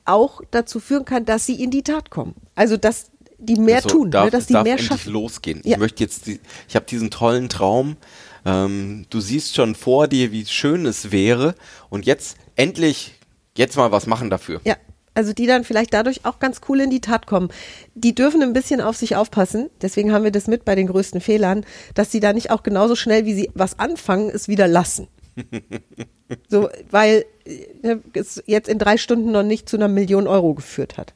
auch 0.05 0.41
dazu 0.51 0.79
führen 0.79 1.05
kann, 1.05 1.25
dass 1.25 1.45
sie 1.45 1.61
in 1.63 1.71
die 1.71 1.83
Tat 1.83 2.09
kommen. 2.09 2.35
Also, 2.55 2.77
dass 2.77 3.07
die 3.37 3.55
mehr 3.55 3.77
Also, 3.77 3.89
tun, 3.89 4.11
darf, 4.11 4.25
ne, 4.25 4.31
dass 4.31 4.47
die 4.47 4.53
darf 4.53 4.63
mehr 4.63 4.77
schaffen. 4.77 5.11
losgehen. 5.11 5.61
Ja. 5.63 5.73
Ich 5.73 5.77
möchte 5.77 6.03
jetzt, 6.03 6.27
die, 6.27 6.39
ich 6.67 6.75
habe 6.75 6.85
diesen 6.85 7.11
tollen 7.11 7.49
Traum. 7.49 7.97
Ähm, 8.45 9.05
du 9.09 9.19
siehst 9.19 9.55
schon 9.55 9.75
vor 9.75 10.07
dir, 10.07 10.31
wie 10.31 10.45
schön 10.45 10.85
es 10.85 11.11
wäre. 11.11 11.55
Und 11.89 12.05
jetzt 12.05 12.37
endlich, 12.55 13.13
jetzt 13.57 13.75
mal 13.77 13.91
was 13.91 14.07
machen 14.07 14.29
dafür. 14.29 14.61
Ja. 14.63 14.75
Also 15.13 15.33
die 15.33 15.45
dann 15.45 15.63
vielleicht 15.63 15.93
dadurch 15.93 16.25
auch 16.25 16.39
ganz 16.39 16.61
cool 16.67 16.81
in 16.81 16.89
die 16.89 17.01
Tat 17.01 17.27
kommen. 17.27 17.49
Die 17.93 18.15
dürfen 18.15 18.41
ein 18.41 18.53
bisschen 18.53 18.81
auf 18.81 18.97
sich 18.97 19.15
aufpassen. 19.15 19.69
Deswegen 19.81 20.11
haben 20.11 20.23
wir 20.23 20.31
das 20.31 20.47
mit 20.47 20.65
bei 20.65 20.75
den 20.75 20.87
größten 20.87 21.21
Fehlern, 21.21 21.65
dass 21.93 22.11
sie 22.11 22.19
da 22.19 22.33
nicht 22.33 22.51
auch 22.51 22.63
genauso 22.63 22.95
schnell, 22.95 23.25
wie 23.25 23.33
sie 23.33 23.51
was 23.53 23.79
anfangen, 23.79 24.29
es 24.29 24.47
wieder 24.47 24.67
lassen. 24.67 25.07
so, 26.47 26.69
weil 26.89 27.25
äh, 27.45 27.97
es 28.13 28.43
jetzt 28.45 28.69
in 28.69 28.79
drei 28.79 28.97
Stunden 28.97 29.31
noch 29.31 29.43
nicht 29.43 29.69
zu 29.69 29.77
einer 29.77 29.87
Million 29.87 30.27
Euro 30.27 30.53
geführt 30.53 30.97
hat. 30.97 31.13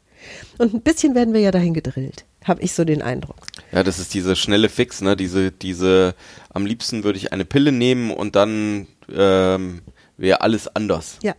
Und 0.57 0.73
ein 0.73 0.81
bisschen 0.81 1.15
werden 1.15 1.33
wir 1.33 1.41
ja 1.41 1.51
dahin 1.51 1.73
gedrillt, 1.73 2.25
habe 2.43 2.61
ich 2.61 2.73
so 2.73 2.83
den 2.85 3.01
Eindruck. 3.01 3.37
Ja, 3.71 3.83
das 3.83 3.99
ist 3.99 4.13
diese 4.13 4.35
schnelle 4.35 4.69
Fix, 4.69 5.01
ne? 5.01 5.15
Diese, 5.15 5.51
diese, 5.51 6.15
am 6.49 6.65
liebsten 6.65 7.03
würde 7.03 7.19
ich 7.19 7.31
eine 7.33 7.45
Pille 7.45 7.71
nehmen 7.71 8.11
und 8.11 8.35
dann 8.35 8.87
ähm, 9.13 9.81
wäre 10.17 10.41
alles 10.41 10.67
anders. 10.75 11.19
Ja. 11.21 11.35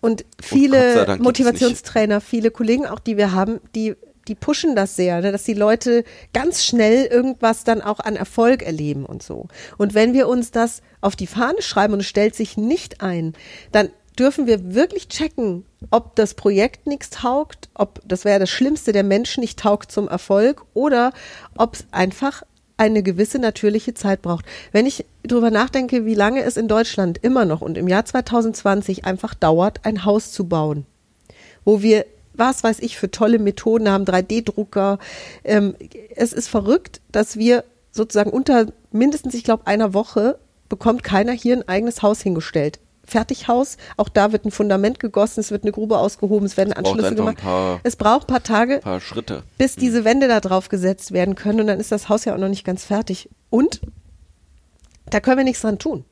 Und 0.00 0.20
sei 0.20 0.26
viele 0.42 1.06
gibt's 1.06 1.22
Motivationstrainer, 1.22 2.20
viele 2.20 2.50
Kollegen 2.50 2.86
auch, 2.86 3.00
die 3.00 3.16
wir 3.16 3.32
haben, 3.32 3.60
die, 3.74 3.94
die 4.28 4.34
pushen 4.34 4.74
das 4.74 4.96
sehr, 4.96 5.20
ne? 5.20 5.32
dass 5.32 5.44
die 5.44 5.54
Leute 5.54 6.04
ganz 6.32 6.64
schnell 6.64 7.06
irgendwas 7.06 7.64
dann 7.64 7.82
auch 7.82 8.00
an 8.00 8.16
Erfolg 8.16 8.62
erleben 8.62 9.04
und 9.04 9.22
so. 9.22 9.48
Und 9.76 9.94
wenn 9.94 10.12
wir 10.14 10.28
uns 10.28 10.50
das 10.50 10.82
auf 11.00 11.16
die 11.16 11.26
Fahne 11.26 11.62
schreiben 11.62 11.94
und 11.94 12.00
es 12.00 12.06
stellt 12.06 12.34
sich 12.34 12.56
nicht 12.56 13.02
ein, 13.02 13.34
dann 13.72 13.90
dürfen 14.18 14.46
wir 14.46 14.74
wirklich 14.74 15.08
checken, 15.08 15.64
ob 15.90 16.14
das 16.16 16.34
Projekt 16.34 16.86
nichts 16.86 17.10
taugt, 17.10 17.70
ob 17.74 18.00
das 18.04 18.24
wäre 18.24 18.38
das 18.38 18.50
Schlimmste, 18.50 18.92
der 18.92 19.04
Mensch 19.04 19.38
nicht 19.38 19.58
taugt 19.58 19.90
zum 19.90 20.08
Erfolg 20.08 20.66
oder 20.74 21.12
ob 21.56 21.74
es 21.74 21.86
einfach 21.90 22.42
eine 22.80 23.02
gewisse 23.02 23.38
natürliche 23.38 23.92
Zeit 23.92 24.22
braucht. 24.22 24.46
Wenn 24.72 24.86
ich 24.86 25.04
drüber 25.22 25.50
nachdenke, 25.50 26.06
wie 26.06 26.14
lange 26.14 26.42
es 26.42 26.56
in 26.56 26.66
Deutschland 26.66 27.18
immer 27.18 27.44
noch 27.44 27.60
und 27.60 27.76
im 27.76 27.88
Jahr 27.88 28.06
2020 28.06 29.04
einfach 29.04 29.34
dauert, 29.34 29.84
ein 29.84 30.06
Haus 30.06 30.32
zu 30.32 30.48
bauen, 30.48 30.86
wo 31.64 31.82
wir 31.82 32.06
was 32.32 32.64
weiß 32.64 32.78
ich 32.78 32.96
für 32.96 33.10
tolle 33.10 33.38
Methoden 33.38 33.90
haben, 33.90 34.04
3D-Drucker. 34.04 34.98
Ähm, 35.44 35.74
es 36.16 36.32
ist 36.32 36.48
verrückt, 36.48 37.02
dass 37.12 37.36
wir 37.36 37.64
sozusagen 37.90 38.30
unter 38.30 38.66
mindestens, 38.92 39.34
ich 39.34 39.44
glaube, 39.44 39.66
einer 39.66 39.92
Woche 39.92 40.38
bekommt 40.70 41.04
keiner 41.04 41.32
hier 41.32 41.56
ein 41.56 41.68
eigenes 41.68 42.00
Haus 42.00 42.22
hingestellt. 42.22 42.78
Fertighaus, 43.04 43.76
auch 43.96 44.08
da 44.08 44.30
wird 44.32 44.44
ein 44.44 44.50
Fundament 44.50 45.00
gegossen, 45.00 45.40
es 45.40 45.50
wird 45.50 45.64
eine 45.64 45.72
Grube 45.72 45.98
ausgehoben, 45.98 46.46
es 46.46 46.56
werden 46.56 46.72
braucht 46.74 46.86
Anschlüsse 46.86 47.14
gemacht. 47.16 47.38
paar- 47.38 47.80
es 47.82 47.96
braucht 47.96 48.24
ein 48.24 48.32
paar 48.32 48.42
Tage, 48.42 48.78
paar 48.78 49.00
Schritte. 49.00 49.42
bis 49.58 49.74
diese 49.76 50.04
Wände 50.04 50.28
da 50.28 50.40
drauf 50.40 50.68
gesetzt 50.68 51.12
werden 51.12 51.34
können 51.34 51.60
und 51.60 51.66
dann 51.66 51.80
ist 51.80 51.90
das 51.92 52.08
Haus 52.08 52.24
ja 52.24 52.34
auch 52.34 52.38
noch 52.38 52.48
nicht 52.48 52.64
ganz 52.64 52.84
fertig. 52.84 53.28
Und 53.48 53.80
da 55.10 55.18
können 55.20 55.38
wir 55.38 55.44
nichts 55.44 55.62
dran 55.62 55.78
tun. 55.78 56.04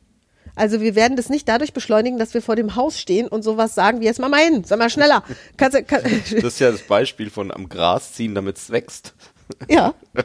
Also 0.56 0.80
wir 0.80 0.96
werden 0.96 1.16
das 1.16 1.28
nicht 1.28 1.48
dadurch 1.48 1.72
beschleunigen, 1.72 2.18
dass 2.18 2.34
wir 2.34 2.42
vor 2.42 2.56
dem 2.56 2.74
Haus 2.74 2.98
stehen 2.98 3.28
und 3.28 3.42
sowas 3.44 3.76
sagen 3.76 4.00
wie 4.00 4.06
jetzt 4.06 4.18
mal 4.18 4.28
mal 4.28 4.40
hin, 4.40 4.64
sag 4.64 4.80
mal 4.80 4.90
schneller. 4.90 5.22
Kannst, 5.56 5.86
kann, 5.86 6.02
Das 6.02 6.32
ist 6.32 6.58
ja 6.58 6.72
das 6.72 6.82
Beispiel 6.82 7.30
von 7.30 7.52
am 7.52 7.68
Gras 7.68 8.14
ziehen, 8.14 8.34
damit 8.34 8.56
es 8.56 8.70
wächst. 8.70 9.14
ja. 9.68 9.94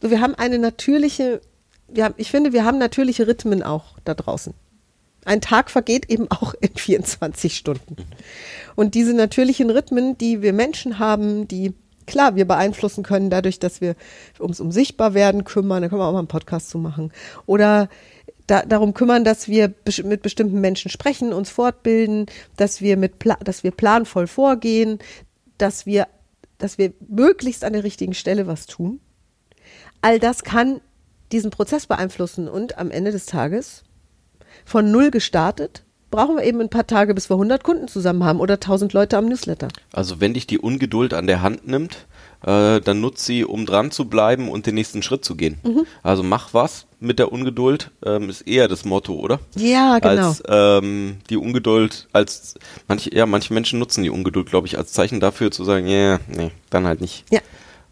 So, 0.00 0.10
wir 0.10 0.20
haben 0.20 0.34
eine 0.36 0.58
natürliche, 0.60 1.40
wir 1.88 2.14
ich 2.16 2.30
finde, 2.30 2.52
wir 2.52 2.64
haben 2.64 2.78
natürliche 2.78 3.26
Rhythmen 3.26 3.62
auch 3.62 3.98
da 4.04 4.14
draußen. 4.14 4.54
Ein 5.24 5.40
Tag 5.40 5.70
vergeht 5.70 6.10
eben 6.10 6.30
auch 6.30 6.54
in 6.60 6.74
24 6.74 7.56
Stunden. 7.56 7.96
Und 8.76 8.94
diese 8.94 9.14
natürlichen 9.14 9.70
Rhythmen, 9.70 10.16
die 10.16 10.42
wir 10.42 10.52
Menschen 10.52 10.98
haben, 10.98 11.48
die 11.48 11.74
klar 12.06 12.36
wir 12.36 12.46
beeinflussen 12.46 13.02
können, 13.02 13.28
dadurch, 13.28 13.58
dass 13.58 13.80
wir 13.80 13.94
ums 14.40 14.60
um 14.60 14.72
Sichtbarwerden 14.72 15.44
kümmern, 15.44 15.82
da 15.82 15.88
können 15.88 16.00
wir 16.00 16.06
auch 16.06 16.12
mal 16.12 16.20
einen 16.20 16.28
Podcast 16.28 16.70
zu 16.70 16.78
machen. 16.78 17.12
Oder 17.46 17.88
da, 18.46 18.62
darum 18.62 18.94
kümmern, 18.94 19.24
dass 19.24 19.46
wir 19.46 19.74
mit 20.02 20.22
bestimmten 20.22 20.60
Menschen 20.60 20.90
sprechen, 20.90 21.32
uns 21.32 21.50
fortbilden, 21.50 22.26
dass 22.56 22.80
wir 22.80 22.96
mit 22.96 23.14
dass 23.44 23.62
wir 23.62 23.70
planvoll 23.70 24.26
vorgehen, 24.26 24.98
dass 25.58 25.84
wir, 25.84 26.08
dass 26.56 26.78
wir 26.78 26.94
möglichst 27.06 27.62
an 27.62 27.74
der 27.74 27.84
richtigen 27.84 28.14
Stelle 28.14 28.46
was 28.46 28.66
tun. 28.66 29.00
All 30.00 30.18
das 30.18 30.44
kann 30.44 30.80
diesen 31.32 31.50
Prozess 31.50 31.86
beeinflussen 31.86 32.48
und 32.48 32.78
am 32.78 32.90
Ende 32.90 33.12
des 33.12 33.26
Tages 33.26 33.84
von 34.64 34.90
null 34.90 35.10
gestartet, 35.10 35.84
brauchen 36.10 36.36
wir 36.36 36.44
eben 36.44 36.60
ein 36.60 36.70
paar 36.70 36.86
Tage, 36.86 37.14
bis 37.14 37.30
wir 37.30 37.34
100 37.34 37.62
Kunden 37.62 37.88
zusammen 37.88 38.24
haben 38.24 38.40
oder 38.40 38.54
1000 38.54 38.92
Leute 38.92 39.16
am 39.16 39.26
Newsletter. 39.26 39.68
Also 39.92 40.20
wenn 40.20 40.34
dich 40.34 40.46
die 40.46 40.58
Ungeduld 40.58 41.12
an 41.12 41.26
der 41.26 41.42
Hand 41.42 41.66
nimmt, 41.66 42.06
äh, 42.44 42.80
dann 42.80 43.00
nutz 43.00 43.24
sie, 43.26 43.44
um 43.44 43.66
dran 43.66 43.90
zu 43.90 44.06
bleiben 44.06 44.48
und 44.48 44.66
den 44.66 44.74
nächsten 44.74 45.02
Schritt 45.02 45.24
zu 45.24 45.34
gehen. 45.34 45.58
Mhm. 45.64 45.86
Also 46.02 46.22
mach 46.22 46.54
was 46.54 46.86
mit 47.00 47.18
der 47.18 47.32
Ungeduld, 47.32 47.90
ähm, 48.04 48.30
ist 48.30 48.42
eher 48.42 48.68
das 48.68 48.84
Motto, 48.84 49.14
oder? 49.14 49.40
Ja, 49.56 49.98
genau. 49.98 50.28
Als 50.28 50.42
ähm, 50.48 51.18
die 51.30 51.36
Ungeduld, 51.36 52.08
als 52.12 52.54
manche, 52.86 53.14
ja, 53.14 53.26
manche 53.26 53.52
Menschen 53.52 53.78
nutzen 53.78 54.02
die 54.02 54.10
Ungeduld, 54.10 54.48
glaube 54.48 54.66
ich, 54.66 54.78
als 54.78 54.92
Zeichen 54.92 55.20
dafür 55.20 55.50
zu 55.50 55.64
sagen, 55.64 55.86
ja, 55.86 56.18
nee, 56.28 56.50
dann 56.70 56.86
halt 56.86 57.00
nicht. 57.00 57.24
Ja. 57.30 57.40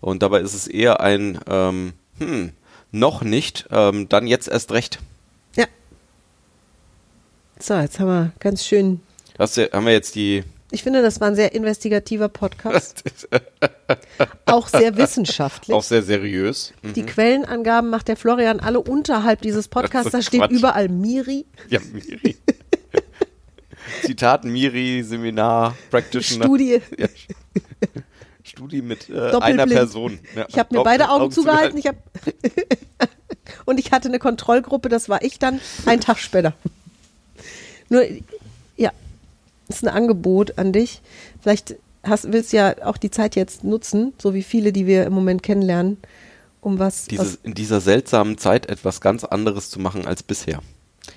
Und 0.00 0.22
dabei 0.22 0.40
ist 0.40 0.54
es 0.54 0.66
eher 0.66 1.00
ein, 1.00 1.38
ähm, 1.48 1.92
hm, 2.18 2.52
noch 2.98 3.22
nicht, 3.22 3.66
ähm, 3.70 4.08
dann 4.08 4.26
jetzt 4.26 4.48
erst 4.48 4.72
recht. 4.72 4.98
Ja. 5.54 5.66
So, 7.58 7.74
jetzt 7.74 7.98
haben 8.00 8.08
wir 8.08 8.32
ganz 8.40 8.64
schön. 8.64 9.00
Das 9.38 9.56
haben 9.56 9.86
wir 9.86 9.92
jetzt 9.92 10.14
die 10.14 10.44
Ich 10.70 10.82
finde, 10.82 11.02
das 11.02 11.20
war 11.20 11.28
ein 11.28 11.34
sehr 11.36 11.54
investigativer 11.54 12.28
Podcast. 12.28 13.04
auch 14.46 14.68
sehr 14.68 14.96
wissenschaftlich. 14.96 15.74
auch 15.74 15.82
sehr 15.82 16.02
seriös. 16.02 16.72
Mhm. 16.82 16.92
Die 16.94 17.02
Quellenangaben 17.04 17.90
macht 17.90 18.08
der 18.08 18.16
Florian 18.16 18.60
alle 18.60 18.80
unterhalb 18.80 19.42
dieses 19.42 19.68
Podcasts. 19.68 20.10
Da 20.12 20.22
steht 20.22 20.40
Quatsch. 20.40 20.50
überall 20.52 20.88
Miri. 20.88 21.44
Ja, 21.68 21.80
Miri. 21.92 22.36
Zitat 24.02 24.44
Miri, 24.44 25.02
Seminar, 25.02 25.76
Practitioner. 25.90 26.44
Studie. 26.46 26.80
Ja. 26.98 27.06
Studie 28.42 28.80
mit 28.82 29.10
äh, 29.10 29.32
einer 29.40 29.66
Person. 29.66 30.18
Ja, 30.34 30.46
Ich 30.48 30.58
habe 30.58 30.68
mir 30.74 30.78
Doppel- 30.78 30.84
beide 30.84 31.10
Augen 31.10 31.30
zugehalten. 31.30 31.78
Ich 31.78 31.86
hab 31.86 31.96
und 33.66 33.78
ich 33.78 33.92
hatte 33.92 34.08
eine 34.08 34.18
Kontrollgruppe, 34.18 34.88
das 34.88 35.10
war 35.10 35.22
ich 35.22 35.38
dann 35.38 35.60
einen 35.84 36.00
Tag 36.00 36.18
später. 36.18 36.54
Nur, 37.90 38.04
ja, 38.76 38.90
ist 39.68 39.84
ein 39.84 39.88
Angebot 39.88 40.58
an 40.58 40.72
dich. 40.72 41.02
Vielleicht 41.42 41.76
hast, 42.02 42.32
willst 42.32 42.52
du 42.52 42.56
ja 42.56 42.74
auch 42.84 42.96
die 42.96 43.10
Zeit 43.10 43.36
jetzt 43.36 43.64
nutzen, 43.64 44.14
so 44.18 44.32
wie 44.32 44.42
viele, 44.42 44.72
die 44.72 44.86
wir 44.86 45.04
im 45.04 45.12
Moment 45.12 45.42
kennenlernen, 45.42 45.98
um 46.60 46.78
was. 46.78 47.06
Dieses, 47.06 47.38
in 47.42 47.54
dieser 47.54 47.80
seltsamen 47.80 48.38
Zeit 48.38 48.68
etwas 48.68 49.00
ganz 49.00 49.24
anderes 49.24 49.70
zu 49.70 49.80
machen 49.80 50.06
als 50.06 50.22
bisher. 50.22 50.60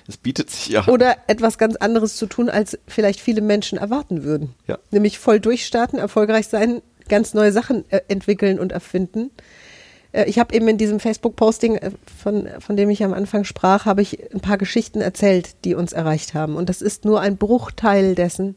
Es 0.06 0.16
bietet 0.16 0.50
sich 0.50 0.68
ja. 0.68 0.86
oder 0.86 1.16
etwas 1.26 1.58
ganz 1.58 1.76
anderes 1.76 2.16
zu 2.16 2.26
tun, 2.26 2.48
als 2.48 2.78
vielleicht 2.86 3.20
viele 3.20 3.40
Menschen 3.40 3.78
erwarten 3.78 4.22
würden. 4.22 4.54
Ja. 4.66 4.78
Nämlich 4.90 5.18
voll 5.18 5.40
durchstarten, 5.40 5.98
erfolgreich 5.98 6.48
sein, 6.48 6.82
ganz 7.08 7.34
neue 7.34 7.52
Sachen 7.52 7.84
äh, 7.90 8.00
entwickeln 8.08 8.58
und 8.58 8.72
erfinden. 8.72 9.30
Äh, 10.12 10.24
ich 10.24 10.38
habe 10.38 10.54
eben 10.54 10.68
in 10.68 10.78
diesem 10.78 11.00
Facebook-Posting, 11.00 11.76
äh, 11.76 11.90
von, 12.22 12.48
von 12.58 12.76
dem 12.76 12.90
ich 12.90 13.04
am 13.04 13.12
Anfang 13.12 13.44
sprach, 13.44 13.84
habe 13.86 14.02
ich 14.02 14.32
ein 14.32 14.40
paar 14.40 14.58
Geschichten 14.58 15.00
erzählt, 15.00 15.56
die 15.64 15.74
uns 15.74 15.92
erreicht 15.92 16.34
haben. 16.34 16.56
Und 16.56 16.68
das 16.68 16.82
ist 16.82 17.04
nur 17.04 17.20
ein 17.20 17.36
Bruchteil 17.36 18.14
dessen, 18.14 18.56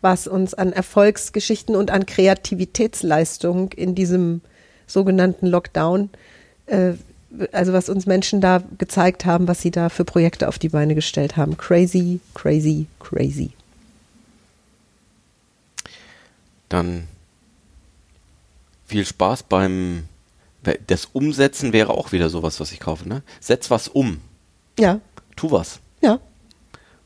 was 0.00 0.26
uns 0.26 0.54
an 0.54 0.72
Erfolgsgeschichten 0.72 1.74
und 1.74 1.90
an 1.90 2.06
Kreativitätsleistung 2.06 3.72
in 3.72 3.94
diesem 3.94 4.40
sogenannten 4.86 5.46
Lockdown, 5.46 6.10
äh, 6.66 6.92
also 7.52 7.72
was 7.72 7.88
uns 7.88 8.06
Menschen 8.06 8.40
da 8.40 8.62
gezeigt 8.78 9.24
haben, 9.24 9.48
was 9.48 9.60
sie 9.60 9.70
da 9.70 9.88
für 9.88 10.04
Projekte 10.04 10.48
auf 10.48 10.58
die 10.58 10.68
Beine 10.68 10.94
gestellt 10.94 11.36
haben. 11.36 11.56
Crazy, 11.56 12.20
crazy, 12.34 12.86
crazy. 13.00 13.50
Dann 16.68 17.06
viel 18.86 19.04
Spaß 19.04 19.44
beim. 19.44 20.04
Das 20.86 21.06
Umsetzen 21.06 21.72
wäre 21.72 21.92
auch 21.92 22.12
wieder 22.12 22.28
sowas, 22.28 22.60
was 22.60 22.72
ich 22.72 22.80
kaufe. 22.80 23.08
Ne? 23.08 23.22
Setz 23.40 23.70
was 23.70 23.88
um. 23.88 24.20
Ja, 24.78 25.00
Tu 25.36 25.50
was. 25.50 25.80
ja. 26.02 26.18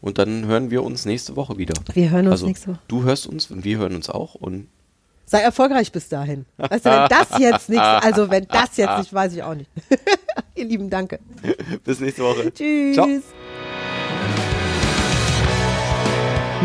Und 0.00 0.16
dann 0.16 0.46
hören 0.46 0.70
wir 0.70 0.82
uns 0.82 1.04
nächste 1.04 1.36
Woche 1.36 1.58
wieder. 1.58 1.74
Wir 1.92 2.10
hören 2.10 2.24
uns 2.26 2.32
also, 2.32 2.46
nächste 2.46 2.68
Woche. 2.68 2.78
Du 2.88 3.02
hörst 3.02 3.26
uns 3.26 3.50
und 3.50 3.64
wir 3.64 3.76
hören 3.78 3.94
uns 3.94 4.08
auch. 4.08 4.34
Und 4.34 4.68
Sei 5.26 5.40
erfolgreich 5.42 5.92
bis 5.92 6.08
dahin. 6.08 6.46
Weißt 6.56 6.86
du, 6.86 6.90
wenn 6.90 7.08
das 7.08 7.38
jetzt 7.38 7.68
nichts, 7.68 7.84
also 7.84 8.30
wenn 8.30 8.46
das 8.48 8.76
jetzt 8.76 8.98
nicht, 8.98 9.12
weiß 9.12 9.34
ich 9.34 9.42
auch 9.44 9.54
nicht. 9.54 9.70
Ihr 10.56 10.64
Lieben, 10.64 10.90
danke. 10.90 11.20
bis 11.84 12.00
nächste 12.00 12.24
Woche. 12.24 12.52
Tschüss. 12.52 12.94
Ciao. 12.94 13.06